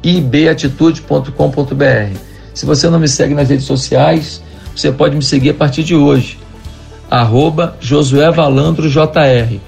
ibatitude.com.br 0.01 2.32
se 2.53 2.65
você 2.65 2.89
não 2.89 2.99
me 2.99 3.07
segue 3.07 3.33
nas 3.33 3.49
redes 3.49 3.65
sociais, 3.65 4.41
você 4.75 4.91
pode 4.91 5.15
me 5.15 5.23
seguir 5.23 5.51
a 5.51 5.53
partir 5.53 5.83
de 5.83 5.95
hoje. 5.95 6.37
Arroba 7.09 7.75
Josué 7.79 8.31
Valandro 8.31 8.89
JR. 8.89 9.59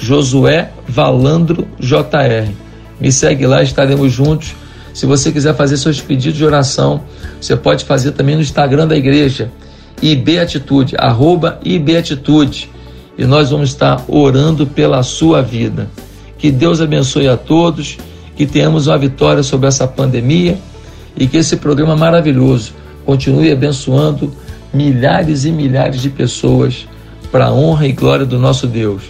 Josué 0.00 0.70
Valandro 0.88 1.66
JR. 1.78 2.50
Me 3.00 3.12
segue 3.12 3.46
lá, 3.46 3.62
estaremos 3.62 4.12
juntos. 4.12 4.54
Se 4.92 5.06
você 5.06 5.32
quiser 5.32 5.54
fazer 5.56 5.76
seus 5.76 6.00
pedidos 6.00 6.38
de 6.38 6.44
oração, 6.44 7.02
você 7.40 7.56
pode 7.56 7.84
fazer 7.84 8.12
também 8.12 8.36
no 8.36 8.42
Instagram 8.42 8.86
da 8.86 8.96
igreja, 8.96 9.50
IBAtitude, 10.00 10.94
arroba 10.96 11.58
IBAtitude. 11.64 12.70
E 13.16 13.24
nós 13.24 13.50
vamos 13.50 13.70
estar 13.70 14.04
orando 14.08 14.66
pela 14.66 15.02
sua 15.02 15.40
vida. 15.40 15.88
Que 16.38 16.50
Deus 16.50 16.80
abençoe 16.80 17.28
a 17.28 17.36
todos, 17.36 17.96
que 18.36 18.46
tenhamos 18.46 18.86
uma 18.86 18.98
vitória 18.98 19.42
sobre 19.42 19.68
essa 19.68 19.86
pandemia 19.86 20.58
e 21.16 21.26
que 21.26 21.36
esse 21.36 21.56
programa 21.56 21.96
maravilhoso 21.96 22.74
continue 23.04 23.52
abençoando 23.52 24.34
milhares 24.72 25.44
e 25.44 25.52
milhares 25.52 26.00
de 26.00 26.10
pessoas 26.10 26.86
para 27.30 27.46
a 27.46 27.52
honra 27.52 27.86
e 27.86 27.92
glória 27.92 28.24
do 28.24 28.38
nosso 28.38 28.66
Deus. 28.66 29.02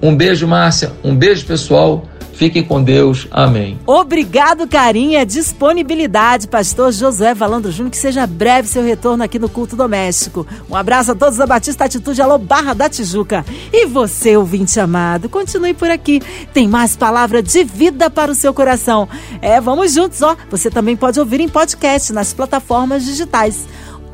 Um 0.00 0.14
beijo, 0.14 0.46
Márcia, 0.46 0.92
um 1.02 1.14
beijo 1.14 1.44
pessoal, 1.46 2.04
Fique 2.36 2.62
com 2.62 2.82
Deus. 2.82 3.26
Amém. 3.30 3.78
Obrigado, 3.86 4.68
carinho, 4.68 5.18
e 5.18 5.24
disponibilidade, 5.24 6.46
pastor 6.46 6.92
Josué 6.92 7.32
Valandro 7.32 7.72
Júnior, 7.72 7.90
que 7.90 7.96
seja 7.96 8.26
breve 8.26 8.68
seu 8.68 8.82
retorno 8.82 9.24
aqui 9.24 9.38
no 9.38 9.48
culto 9.48 9.74
doméstico. 9.74 10.46
Um 10.68 10.76
abraço 10.76 11.12
a 11.12 11.14
todos 11.14 11.38
da 11.38 11.46
Batista 11.46 11.86
Atitude 11.86 12.20
Alô 12.20 12.36
Barra 12.36 12.74
da 12.74 12.90
Tijuca. 12.90 13.44
E 13.72 13.86
você, 13.86 14.36
ouvinte 14.36 14.78
amado, 14.78 15.30
continue 15.30 15.72
por 15.72 15.90
aqui. 15.90 16.20
Tem 16.52 16.68
mais 16.68 16.94
palavra 16.94 17.42
de 17.42 17.64
vida 17.64 18.10
para 18.10 18.30
o 18.30 18.34
seu 18.34 18.52
coração. 18.52 19.08
É, 19.40 19.58
vamos 19.58 19.94
juntos, 19.94 20.20
ó. 20.20 20.36
Você 20.50 20.70
também 20.70 20.94
pode 20.94 21.18
ouvir 21.18 21.40
em 21.40 21.48
podcast 21.48 22.12
nas 22.12 22.34
plataformas 22.34 23.04
digitais. 23.04 23.66